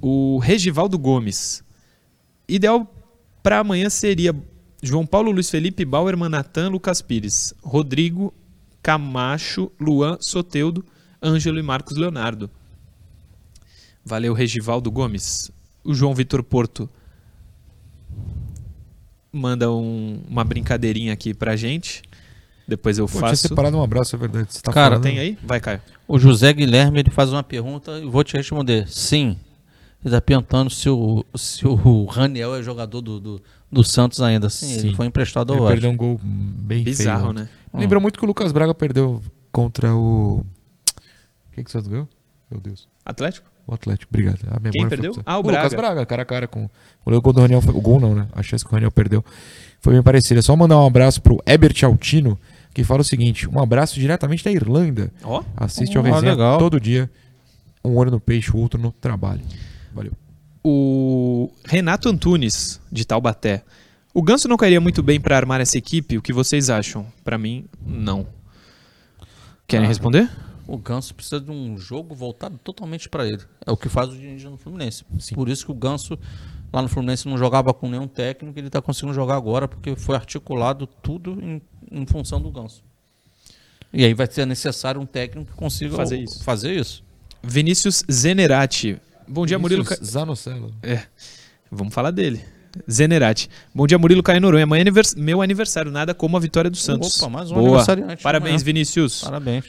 [0.00, 1.62] O Regivaldo Gomes.
[2.48, 2.92] Ideal
[3.42, 4.34] pra amanhã seria
[4.86, 8.32] João Paulo, Luiz Felipe, Bauer, Manatan, Lucas Pires, Rodrigo,
[8.82, 10.84] Camacho, Luan, Soteudo,
[11.22, 12.50] Ângelo e Marcos Leonardo.
[14.04, 15.50] Valeu, Regivaldo Gomes.
[15.82, 16.88] O João Vitor Porto
[19.32, 22.02] manda um- uma brincadeirinha aqui pra gente.
[22.66, 23.48] Depois eu Pô, tinha faço.
[23.48, 24.48] separado um abraço, é verdade.
[24.52, 25.38] Você tá Cara, falando- Tem aí?
[25.42, 25.80] Vai, Caio.
[26.08, 28.88] O José Guilherme ele faz uma pergunta e vou te responder.
[28.88, 29.38] Sim.
[30.04, 33.42] Ele está perguntando se o, se o Raniel é jogador do, do,
[33.72, 34.50] do Santos ainda.
[34.50, 34.86] Sim, Sim.
[34.88, 37.32] ele foi emprestado ao Ele perdeu um gol bem Bizarro, feio.
[37.32, 37.48] né?
[37.72, 40.44] Lembrou muito que o Lucas Braga perdeu contra o.
[41.52, 42.08] Quem que o Santos ganhou?
[42.50, 42.86] Meu Deus.
[43.04, 43.50] Atlético?
[43.66, 44.40] O Atlético, obrigado.
[44.48, 45.14] A memória Quem foi perdeu?
[45.14, 45.22] você.
[45.24, 45.76] Ah, o Lucas Braga.
[45.76, 46.68] Braga, cara a cara com.
[47.06, 47.72] O gol do Raniel foi.
[47.74, 48.28] O gol não, né?
[48.34, 49.24] A chance que o Raniel perdeu
[49.80, 50.40] foi bem parecida.
[50.40, 52.38] É só mandar um abraço pro Ebert Altino,
[52.74, 55.10] que fala o seguinte: um abraço diretamente da Irlanda.
[55.22, 55.42] Ó.
[55.56, 56.58] Assiste ao Oh, resenha legal.
[56.58, 57.10] todo dia.
[57.82, 59.40] Um olho no peixe, o outro no trabalho.
[59.94, 60.12] Valeu.
[60.62, 63.62] O Renato Antunes, de Taubaté.
[64.12, 66.16] O Ganso não cairia muito bem para armar essa equipe?
[66.16, 67.06] O que vocês acham?
[67.22, 68.26] Para mim, não.
[69.66, 69.88] Querem Ah.
[69.88, 70.30] responder?
[70.66, 73.42] O Ganso precisa de um jogo voltado totalmente para ele.
[73.66, 75.04] É o que faz o Diniz no Fluminense.
[75.34, 76.18] Por isso que o Ganso
[76.72, 80.16] lá no Fluminense não jogava com nenhum técnico, ele está conseguindo jogar agora porque foi
[80.16, 81.60] articulado tudo em,
[81.92, 82.82] em função do Ganso.
[83.92, 86.42] E aí vai ser necessário um técnico que consiga Fazer o- isso.
[86.44, 87.04] Fazer isso.
[87.42, 88.98] Vinícius Zenerati.
[89.26, 89.84] Bom dia, Murilo.
[89.84, 90.72] Ca- Zanocelo.
[90.82, 91.00] É,
[91.70, 92.40] vamos falar dele.
[92.90, 93.48] Zenerati.
[93.74, 94.64] Bom dia, Murilo Caio Noronha.
[94.64, 97.20] Amanhã é anivers- meu aniversário, nada como a vitória do Santos.
[97.22, 97.66] Opa, mais um Boa.
[97.68, 98.64] aniversariante Parabéns, amanhã.
[98.64, 99.22] Vinícius.
[99.22, 99.64] Parabéns.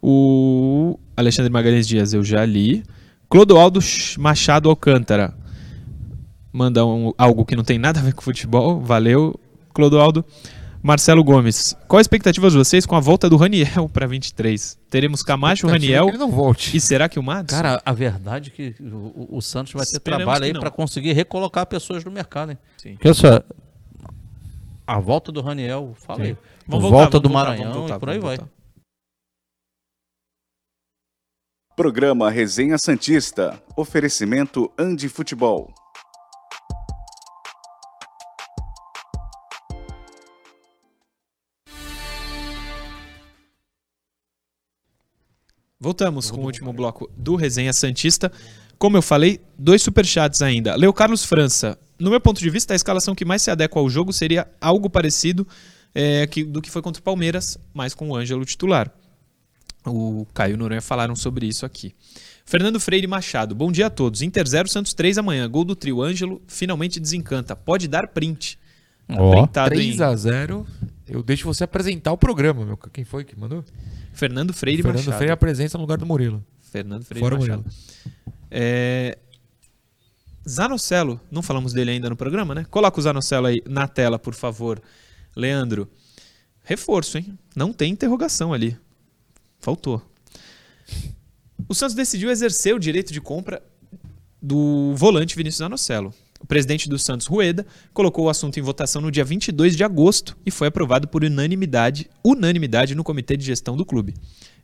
[0.00, 2.84] O Alexandre Magalhães Dias, eu já li.
[3.28, 5.34] Clodoaldo Ch- Machado Alcântara.
[6.52, 8.80] Manda um- algo que não tem nada a ver com futebol.
[8.80, 9.38] Valeu,
[9.74, 10.24] Clodoaldo.
[10.88, 11.76] Marcelo Gomes.
[11.86, 14.78] Qual a expectativa de vocês com a volta do Raniel para 23?
[14.88, 16.74] Teremos Camacho, Raniel não volte.
[16.74, 17.54] e será que o Mads?
[17.54, 21.12] Cara, a verdade é que o, o- Santos vai ter Esperamos trabalho aí para conseguir
[21.12, 22.58] recolocar pessoas no mercado, hein?
[22.78, 22.94] Sim.
[22.94, 23.44] Porque essa,
[24.86, 26.36] a volta do Raniel, fala aí.
[26.66, 28.38] Vamos a voltar, volta vamos do voltar, Maranhão voltar, e por aí vai.
[31.76, 33.62] Programa Resenha Santista.
[33.76, 35.70] Oferecimento Andi Futebol.
[45.88, 48.32] Voltamos com o último bloco do Resenha Santista.
[48.78, 50.74] Como eu falei, dois superchats ainda.
[50.74, 51.78] Leo Carlos França.
[52.00, 54.90] No meu ponto de vista, a escalação que mais se adequa ao jogo seria algo
[54.90, 55.46] parecido
[55.94, 58.92] é, que- do que foi contra o Palmeiras, mas com o Ângelo titular.
[59.86, 61.94] O Caio e o Noronha falaram sobre isso aqui.
[62.44, 63.54] Fernando Freire Machado.
[63.54, 64.20] Bom dia a todos.
[64.20, 65.48] Inter 0, Santos 3 amanhã.
[65.48, 66.02] Gol do trio.
[66.02, 67.54] Ângelo finalmente desencanta.
[67.54, 68.58] Pode dar print.
[69.06, 69.30] Tá Ó.
[69.30, 70.66] printado em 3x0.
[71.08, 72.76] Eu deixo você apresentar o programa, meu.
[72.92, 73.64] Quem foi que mandou?
[74.12, 75.16] Fernando Freire Fernando Machado.
[75.16, 76.44] Freire apresenta no lugar do Murilo.
[76.60, 77.64] Fernando Freire Fora Machado.
[78.50, 79.18] É...
[80.48, 82.64] Zanocelo, não falamos dele ainda no programa, né?
[82.70, 84.80] Coloca o Zanocelo aí na tela, por favor.
[85.36, 85.88] Leandro,
[86.62, 87.38] reforço, hein?
[87.54, 88.76] Não tem interrogação ali.
[89.60, 90.02] Faltou.
[91.68, 93.62] O Santos decidiu exercer o direito de compra
[94.40, 96.14] do volante Vinícius Zanocelo.
[96.40, 100.36] O presidente do Santos, Rueda, colocou o assunto em votação no dia 22 de agosto
[100.46, 104.14] e foi aprovado por unanimidade, unanimidade no comitê de gestão do clube.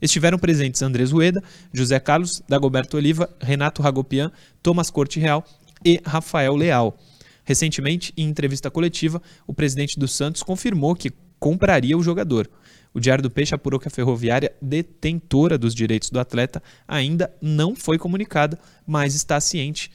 [0.00, 4.30] Estiveram presentes Andrés Rueda, José Carlos, Dagoberto Oliva, Renato Ragopian,
[4.62, 5.44] Thomas Corte Real
[5.84, 6.96] e Rafael Leal.
[7.44, 12.48] Recentemente, em entrevista coletiva, o presidente do Santos confirmou que compraria o jogador.
[12.94, 17.74] O Diário do Peixe apurou que a Ferroviária, detentora dos direitos do atleta, ainda não
[17.74, 19.90] foi comunicada, mas está ciente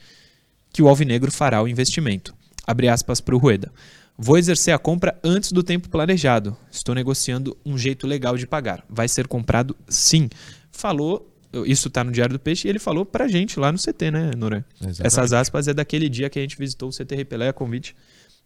[0.72, 2.34] que o Alvinegro fará o investimento.
[2.66, 3.72] Abre aspas para o Rueda.
[4.16, 6.56] Vou exercer a compra antes do tempo planejado.
[6.70, 8.84] Estou negociando um jeito legal de pagar.
[8.88, 10.28] Vai ser comprado sim.
[10.70, 14.10] Falou, isso está no Diário do Peixe, e ele falou pra gente lá no CT,
[14.10, 14.62] né, Noran?
[14.74, 15.06] Exatamente.
[15.06, 17.96] Essas aspas é daquele dia que a gente visitou o CT Repelé a convite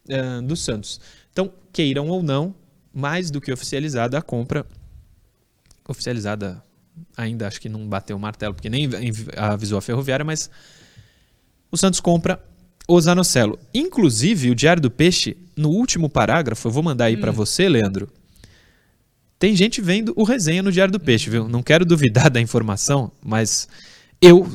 [0.07, 0.99] eh, do Santos.
[1.31, 2.55] Então, queiram ou não,
[2.93, 4.65] mais do que oficializada a compra,
[5.87, 6.63] oficializada
[7.15, 8.89] ainda acho que não bateu o martelo, porque nem
[9.35, 10.49] avisou a Ferroviária, mas
[11.75, 12.41] o Santos compra
[12.87, 13.59] o Zanocelo.
[13.73, 18.09] Inclusive, o Diário do Peixe, no último parágrafo, eu vou mandar aí pra você, Leandro.
[19.37, 21.47] Tem gente vendo o resenha no Diário do Peixe, viu?
[21.47, 23.67] Não quero duvidar da informação, mas
[24.21, 24.47] eu,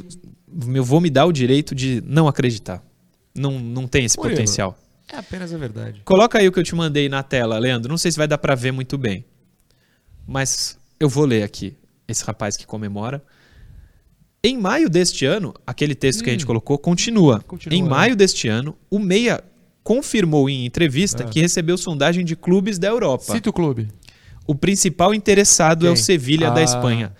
[0.74, 2.82] eu vou me dar o direito de não acreditar.
[3.34, 4.36] Não, não tem esse Murilo.
[4.36, 4.78] potencial.
[5.12, 6.02] É apenas a verdade.
[6.04, 7.90] Coloca aí o que eu te mandei na tela, Leandro.
[7.90, 9.24] Não sei se vai dar pra ver muito bem.
[10.26, 11.76] Mas eu vou ler aqui
[12.08, 13.22] esse rapaz que comemora.
[14.42, 17.40] Em maio deste ano, aquele texto que a gente colocou continua.
[17.46, 17.88] Continua, em né?
[17.88, 19.42] maio deste ano, o Meia
[19.84, 21.26] confirmou em entrevista Ah.
[21.26, 23.32] que recebeu sondagem de clubes da Europa.
[23.34, 23.88] Cita o clube.
[24.46, 26.02] O principal interessado é o Quem?
[26.02, 26.64] Sevilha da Ah.
[26.64, 27.12] Espanha.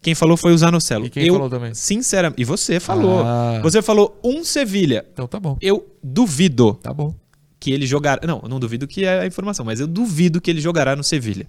[0.00, 1.06] Quem falou foi o Zanocelo.
[1.06, 1.74] E quem eu, falou também?
[1.74, 3.22] Sinceramente, e você falou.
[3.24, 3.58] Ah.
[3.62, 5.04] Você falou um Sevilha.
[5.12, 5.58] Então tá bom.
[5.60, 7.14] Eu duvido Tá bom.
[7.58, 8.24] que ele jogará.
[8.26, 11.02] Não, eu não duvido que é a informação, mas eu duvido que ele jogará no
[11.04, 11.46] Sevilha.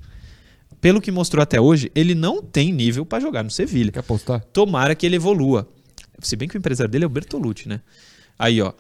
[0.81, 3.91] Pelo que mostrou até hoje, ele não tem nível para jogar no Sevilha.
[3.91, 4.43] Quer apostar?
[4.51, 5.69] Tomara que ele evolua.
[6.19, 7.81] Se bem que o empresário dele é o Bertolucci, né?
[8.37, 8.73] Aí, ó.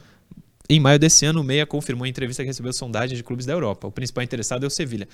[0.67, 3.53] Em maio desse ano, o Meia confirmou em entrevista que recebeu sondagens de clubes da
[3.53, 3.87] Europa.
[3.87, 5.07] O principal interessado é o Sevilha.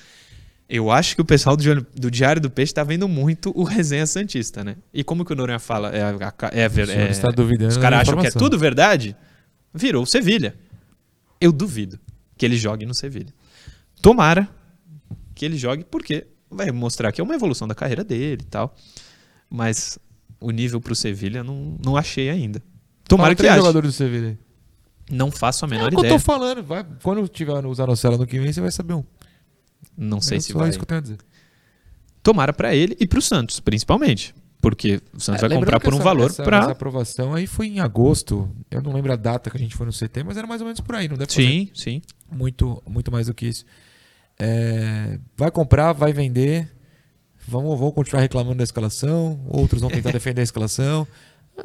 [0.69, 1.63] Eu acho que o pessoal do,
[2.11, 4.75] Diário- do Peixe tá vendo muito o Resenha Santista, né?
[4.93, 5.91] E como que o Noronha fala?
[5.95, 6.01] É,
[6.51, 6.67] é,
[7.07, 9.15] é- está duvidando Os caras acham que é tudo verdade?
[9.73, 10.55] Virou o Sevilha.
[11.39, 11.97] Eu duvido
[12.37, 13.33] que ele jogue no Sevilha.
[14.01, 14.47] Tomara
[15.33, 18.75] que ele jogue, porque vai mostrar que é uma evolução da carreira dele e tal.
[19.49, 19.97] Mas
[20.39, 22.61] o nível pro Sevilha não, não achei ainda.
[23.07, 23.61] Tomara Fala que três ache.
[23.61, 24.37] jogadores do Sevilha.
[25.09, 26.13] Não faço a É menor o que eu ideia.
[26.15, 26.63] tô falando.
[26.63, 29.03] Vai, quando tiver no Zanocelo no que vem, você vai saber um.
[29.95, 30.69] Não sei é se só vai.
[30.69, 31.17] isso que eu tenho a dizer.
[32.21, 34.35] Tomara pra ele e pro Santos, principalmente.
[34.59, 37.79] Porque o Santos É, vai comprar por um essa- valor para aprovação aí foi em
[37.79, 38.49] agosto.
[38.69, 40.65] Eu não lembro a data que a gente foi no CT, mas era mais ou
[40.65, 41.07] menos por aí.
[41.07, 42.01] Não deve Sim, sim.
[42.29, 43.63] muito, muito mais do que isso.
[44.39, 46.71] É, vai comprar, vai vender.
[47.47, 49.39] Vamos, vamos continuar reclamando da escalação.
[49.47, 51.07] Outros vão tentar defender a escalação.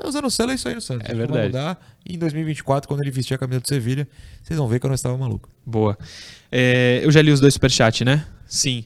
[0.04, 1.08] Usando o selo é isso aí no Santos.
[1.08, 1.48] É verdade.
[1.48, 1.78] mudar.
[2.06, 4.08] E em 2024, quando ele vestir a camisa do Sevilha,
[4.42, 5.50] vocês vão ver que eu não estava maluco.
[5.66, 5.98] Boa.
[6.50, 8.26] É, eu já li os dois superchats, né?
[8.46, 8.84] Sim.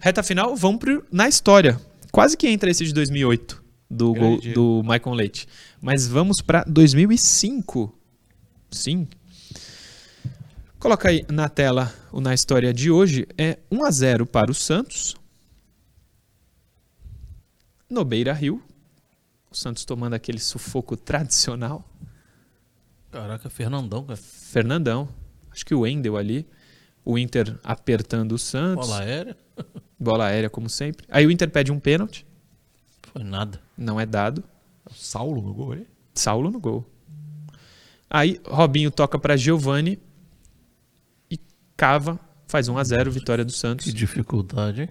[0.00, 1.78] Reta final, vamos pro, na história.
[2.10, 5.46] Quase que entra esse de 2008, do, Grande gol, do Michael Leite.
[5.80, 7.94] Mas vamos para 2005.
[8.70, 9.06] Sim.
[10.78, 13.26] Coloca aí na tela o na história de hoje.
[13.36, 15.16] É 1 a 0 para o Santos.
[17.88, 18.62] No Beira Rio.
[19.50, 21.84] O Santos tomando aquele sufoco tradicional.
[23.10, 24.16] Caraca, Fernandão, cara.
[24.16, 25.08] Fernandão.
[25.50, 26.46] Acho que o Wendel ali.
[27.04, 28.86] O Inter apertando o Santos.
[28.86, 29.36] Bola aérea.
[29.98, 31.06] Bola aérea, como sempre.
[31.08, 32.26] Aí o Inter pede um pênalti.
[33.12, 33.60] Foi nada.
[33.78, 34.44] Não é dado.
[34.94, 35.86] Saulo no gol ali?
[36.14, 36.84] Saulo no gol.
[38.10, 39.98] Aí Robinho toca para Giovani.
[41.76, 42.18] Cava.
[42.48, 43.86] Faz 1 a 0 vitória do Santos.
[43.86, 44.88] Que dificuldade, hein?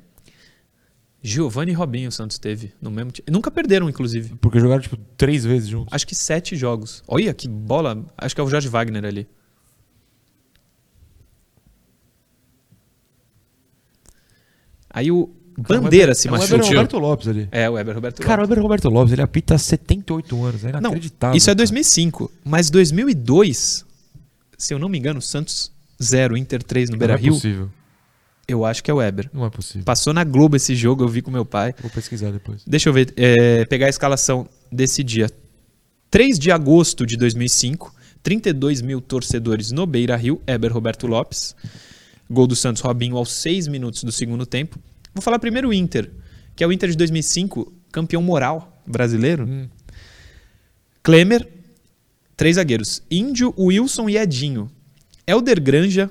[1.22, 3.26] Giovani e Robinho o Santos teve no mesmo time.
[3.32, 4.36] Nunca perderam, inclusive.
[4.36, 5.92] Porque jogaram, tipo, três vezes juntos.
[5.92, 7.02] Acho que sete jogos.
[7.08, 8.06] Olha que bola.
[8.18, 9.28] Acho que é o Jorge Wagner ali.
[14.90, 16.58] Aí o Bandeira se é o machucou.
[16.58, 17.48] Weber Roberto Lopes ali.
[17.52, 18.50] É, o Weber Roberto Cara, o Lopes.
[18.50, 20.64] Weber Roberto Lopes, ele apita há 78 anos.
[20.64, 21.38] É Não, inacreditável.
[21.38, 21.58] isso é cara.
[21.58, 22.32] 2005.
[22.44, 23.86] Mas 2002,
[24.58, 25.72] se eu não me engano, Santos
[26.02, 27.70] 0, Inter 3 no Não é possível.
[28.48, 29.30] eu acho que é o Weber.
[29.34, 29.84] Não é possível.
[29.84, 31.74] Passou na Globo esse jogo, eu vi com meu pai.
[31.82, 32.64] Vou pesquisar depois.
[32.66, 35.30] Deixa eu ver, é, pegar a escalação desse dia.
[36.12, 37.94] 3 de agosto de 2005,
[38.24, 41.56] 32 mil torcedores no Beira Rio, Eber Roberto Lopes.
[42.30, 44.80] Gol do Santos Robinho aos 6 minutos do segundo tempo.
[45.14, 46.12] Vou falar primeiro o Inter,
[46.56, 49.46] que é o Inter de 2005, campeão moral brasileiro.
[49.46, 49.70] Hum.
[51.04, 51.48] Klemer,
[52.36, 54.72] três zagueiros: Índio, Wilson e Edinho.
[55.28, 56.10] Elder Granja,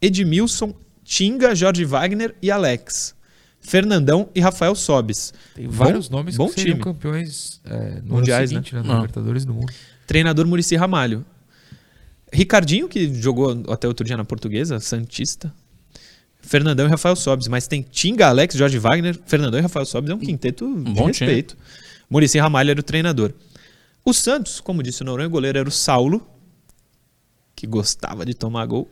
[0.00, 0.74] Edmilson,
[1.04, 3.14] Tinga, Jorge Wagner e Alex.
[3.60, 5.32] Fernandão e Rafael Sobes.
[5.54, 6.80] Tem Bom- vários nomes bom que time.
[6.80, 8.82] campeões é, Mundiais, seguinte, né?
[8.82, 8.88] né?
[8.90, 8.94] Ah.
[8.96, 9.72] Libertadores do Mundo.
[10.06, 11.24] Treinador Murici Ramalho.
[12.32, 15.52] Ricardinho, que jogou até outro dia na Portuguesa, Santista.
[16.42, 17.48] Fernandão e Rafael Sobes.
[17.48, 20.10] Mas tem Tinga, Alex, Jorge Wagner, Fernandão e Rafael Sobes.
[20.10, 21.56] É um quinteto de bom respeito.
[22.10, 23.32] Murici Ramalho era o treinador.
[24.04, 26.26] O Santos, como disse o Noronha, o goleiro era o Saulo,
[27.54, 28.88] que gostava de tomar gol.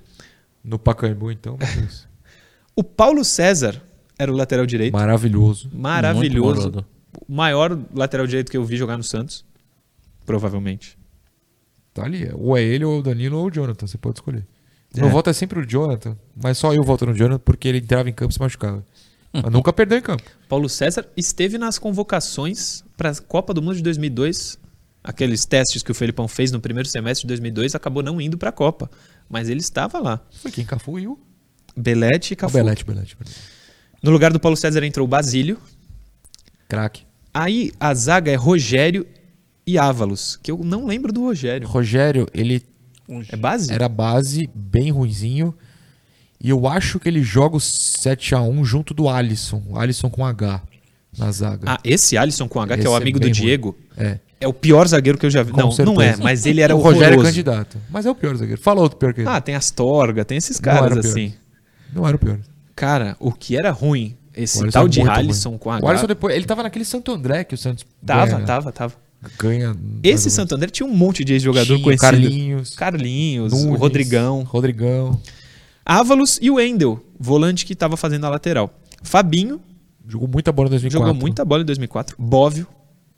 [0.64, 2.06] No Pacaembu, então, meu Deus.
[2.74, 3.82] O Paulo César
[4.18, 4.94] era o lateral direito.
[4.94, 5.70] Maravilhoso.
[5.74, 6.82] Maravilhoso.
[7.28, 9.44] O maior lateral direito que eu vi jogar no Santos.
[10.24, 10.96] Provavelmente.
[11.92, 12.30] Tá ali.
[12.34, 13.86] Ou é ele, ou o Danilo, ou o Jonathan.
[13.86, 14.46] Você pode escolher.
[14.94, 15.02] O É.
[15.02, 18.08] meu voto é sempre o Jonathan, mas só eu voto no Jonathan porque ele entrava
[18.08, 18.84] em campo e se machucava.
[19.32, 20.22] Mas nunca perdeu em campo.
[20.48, 24.58] Paulo César esteve nas convocações para a Copa do Mundo de 2002.
[25.05, 28.50] Aqueles testes que o Felipão fez no primeiro semestre de 2002 acabou não indo para
[28.50, 28.90] a Copa,
[29.28, 30.20] mas ele estava lá.
[30.40, 30.64] Foi quem?
[30.64, 31.18] Cafu e o...
[31.76, 32.55] Belete e O Cafu.
[32.55, 33.16] Belete, Belete.
[33.16, 33.32] perdão.
[34.03, 35.59] No lugar do Paulo César entrou o Basílio.
[36.68, 37.05] Craque.
[37.34, 39.07] Aí a zaga é Rogério
[39.66, 41.66] e Ávalos, que eu não lembro do Rogério.
[41.66, 42.62] Rogério, ele
[43.28, 43.72] É base?
[43.72, 45.55] era base, bem ruinzinho.
[46.40, 49.62] E eu acho que ele joga o 7x1 junto do Alisson.
[49.74, 50.61] Alisson com H
[51.16, 51.72] na zaga.
[51.72, 53.40] Ah, esse Alisson com H, que é o Esse é amigo do bem ruim.
[53.40, 54.18] Diego, É.
[54.43, 55.53] é o pior zagueiro que eu já vi.
[55.53, 55.72] Com Não, não
[56.03, 56.22] é, certeza.
[56.22, 57.01] mas ele era o horroroso.
[57.01, 57.78] Rogério é candidato.
[57.90, 58.61] Mas é o pior zagueiro.
[58.61, 59.28] Fala outro pior que ele.
[59.28, 61.11] Ah, tem Astorga, tem esses Não caras o pior.
[61.11, 61.34] assim.
[61.95, 62.38] Não era o pior.
[62.74, 65.84] Cara, o que era ruim, esse O tal de Alisson com H.
[65.84, 68.45] O Alisson depois, ele tava naquele Santo André que o Santos Tava, ganha, né?
[68.45, 68.95] tava, tava.
[69.38, 69.76] ganha.
[70.03, 70.30] Esse.
[70.30, 72.11] Santo André tinha um monte de ex-jogador Tinha conhecido.
[72.11, 74.43] Carlinhos, Carlinhos, o Nunes, Rodrigão.
[74.43, 75.20] Rodrigão.
[75.84, 78.70] Ávalos e o Wendel, volante que estava fazendo a lateral.
[79.03, 79.61] Fabinho
[80.09, 81.07] Jogou muita bola em 2004.
[81.09, 82.16] jogou muita bola em 2004.
[82.18, 82.66] Bóvio,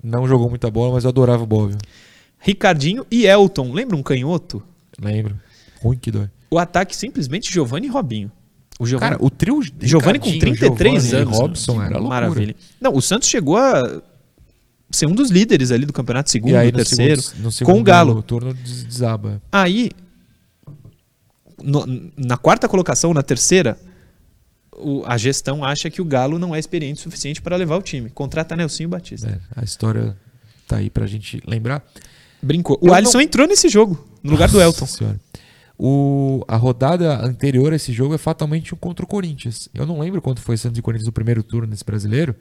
[0.04, 1.78] Não jogou muita bola, mas eu adorava o Bóvio.
[2.38, 3.72] Ricardinho e Elton.
[3.72, 4.62] Lembra um canhoto?
[5.00, 5.40] Lembro.
[5.80, 6.28] Ruim que dói.
[6.50, 8.30] O ataque simplesmente Giovanni e Robinho.
[8.78, 11.38] O Giovanni, Cara, o trio Giovanni com Ricardinho, 33 Giovanni anos.
[11.38, 12.08] Robson era loucura.
[12.08, 12.54] Maravilha.
[12.80, 14.02] Não, o Santos chegou a
[14.90, 17.50] ser um dos líderes ali do campeonato, segundo, E aí no terceiro, segundo, no com
[17.50, 18.22] segundo o Galo.
[18.22, 19.40] turno des- desaba.
[19.50, 19.90] Aí,
[21.62, 21.86] no-
[22.16, 23.78] na quarta colocação, na terceira,
[24.78, 27.82] o- a gestão acha que o Galo não é experiente o suficiente para levar o
[27.82, 28.10] time.
[28.10, 29.28] Contrata Nelsinho Batista.
[29.28, 30.16] É, a história
[30.66, 31.82] tá aí pra gente lembrar.
[32.42, 32.78] Brincou.
[32.82, 34.86] Eu O Alisson não- entrou nesse jogo, no lugar do Nossa Elton.
[34.86, 35.20] Senhora.
[35.78, 39.68] O, a rodada anterior a esse jogo é fatalmente um contra o Corinthians.
[39.74, 42.34] Eu não lembro quanto foi Santos e Corinthians no primeiro turno nesse brasileiro.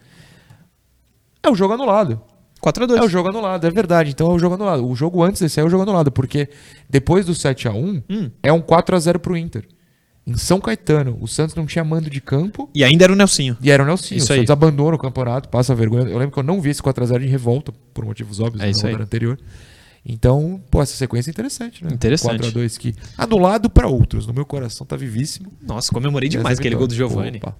[1.42, 2.22] É o jogo anulado.
[2.62, 2.98] 4x2.
[2.98, 4.12] É o jogo anulado, é verdade.
[4.12, 4.88] Então é o jogo anulado.
[4.88, 6.48] O jogo antes desse é o jogo anulado, porque
[6.90, 8.30] depois do 7x1 Hum.
[8.42, 9.68] é um 4x0 pro Inter.
[10.26, 11.18] Em São Caetano.
[11.20, 13.58] O Santos não tinha mando de campo E ainda era o Nelsinho.
[13.62, 14.18] e era o Nelsinho.
[14.18, 14.40] Isso o aí.
[14.40, 16.04] Santos abandona o campeonato, passa vergonha.
[16.10, 18.74] Eu lembro que eu não vi esse 4x0 em revolta, por motivos óbvios, É na
[18.74, 19.38] rodada anterior.
[20.06, 21.90] Então, pô, essa sequência é interessante, né?
[21.94, 22.52] Interessante.
[22.52, 24.28] 4x2 que anulado para outros.
[24.28, 25.52] No meu coração tá vivíssimo.
[25.62, 26.94] Nossa, comemorei demais aquele gol do.
[26.94, 27.38] Giovani.
[27.38, 27.56] Opa.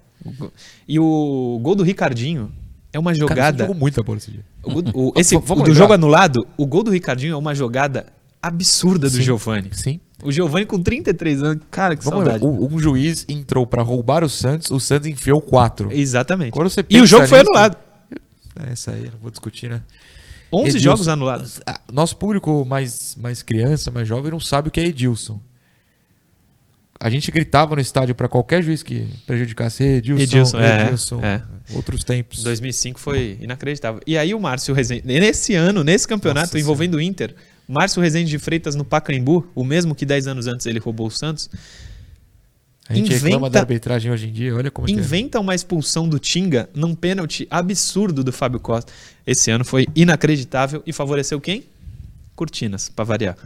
[0.86, 2.52] E o gol do Ricardinho
[2.92, 3.58] é uma Cara, jogada.
[3.64, 4.44] jogou muita bola esse dia.
[4.62, 8.06] O, gol- o- esse, o do jogo anulado, o gol do Ricardinho é uma jogada
[8.42, 9.20] absurda do.
[9.22, 9.70] Giovani.
[9.72, 9.98] Sim.
[10.24, 11.62] O Giovani com 33 anos.
[11.70, 12.44] Cara, que Vamos saudade.
[12.44, 12.60] lembrar.
[12.62, 15.90] Um, um juiz entrou para roubar o Santos, o Santos enfiou 4.
[15.92, 16.50] Exatamente.
[16.52, 17.76] Quando você E o jogo foi nisso- anulado.
[18.66, 19.82] É, essa aí, não vou discutir, né?
[20.52, 20.84] 11 Edilson.
[20.84, 21.60] jogos anulados.
[21.92, 25.40] Nosso público mais, mais criança, mais jovem, não sabe o que é Edilson.
[27.00, 31.20] A gente gritava no estádio para qualquer juiz que prejudicasse Edilson, Edilson, é, Edilson.
[31.22, 31.42] é.
[31.74, 32.42] Outros tempos.
[32.44, 34.00] 2005 foi inacreditável.
[34.06, 37.34] E aí o Márcio Rezende, nesse ano, nesse campeonato Nossa envolvendo o Inter,
[37.68, 41.10] Márcio Rezende de Freitas no Pacaembu, o mesmo que 10 anos antes ele roubou o
[41.10, 41.48] Santos,
[42.88, 45.00] A gente reclama inventa- da arbitragem hoje em dia, olha como é que é.
[45.00, 48.92] inventa uma expulsão do Tinga num pênalti absurdo do Fábio Costa.
[49.26, 51.64] Esse ano foi inacreditável e favoreceu quem?
[52.36, 53.36] Cortinas, pra variar.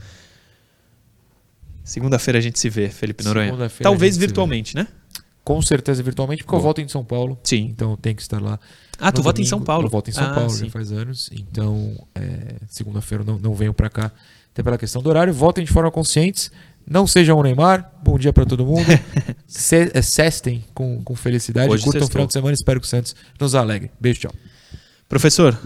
[1.84, 3.52] Segunda-feira a gente se vê, Felipe Noronha.
[3.82, 4.86] Talvez virtualmente, né?
[5.48, 6.64] Com certeza virtualmente, porque eu Boa.
[6.64, 7.38] volto em São Paulo.
[7.42, 7.70] Sim.
[7.70, 8.60] Então eu tenho que estar lá.
[8.98, 9.46] Ah, tu vota em.
[9.46, 9.86] São Paulo.
[9.86, 10.66] Eu volto em São Ah, Paulo, sim.
[10.66, 11.30] já faz anos.
[11.32, 14.12] Então, é, segunda-feira eu não, não venho pra cá,
[14.52, 15.32] até pela questão do horário.
[15.32, 16.50] Votem de forma consciente.
[16.86, 17.90] Não sejam o Neymar.
[18.04, 18.84] Bom dia pra todo mundo.
[19.48, 21.72] Se, é, cestem com, com felicidade.
[21.72, 22.52] Hoje Curtam o final de semana.
[22.52, 23.90] Espero que o Santos nos alegre.
[23.98, 24.32] Beijo, tchau.
[25.08, 25.58] Professor,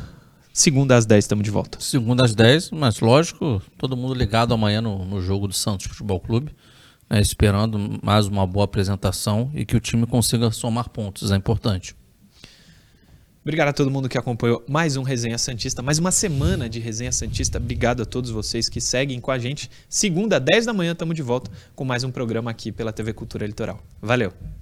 [0.53, 1.79] segunda às 10 estamos de volta.
[1.81, 6.21] Segunda às 10, mas lógico, todo mundo ligado amanhã no, no jogo do Santos Futebol
[6.21, 6.55] Clube,
[7.13, 11.95] né, esperando mais uma boa apresentação e que o time consiga somar pontos, é importante.
[13.43, 17.13] Obrigado a todo mundo que acompanhou mais um Resenha Santista, mais uma semana de Resenha
[17.13, 17.59] Santista.
[17.59, 19.69] Obrigado a todos vocês que seguem com a gente.
[19.89, 23.45] Segunda, 10 da manhã, estamos de volta com mais um programa aqui pela TV Cultura
[23.45, 23.83] Litoral.
[24.01, 24.62] Valeu!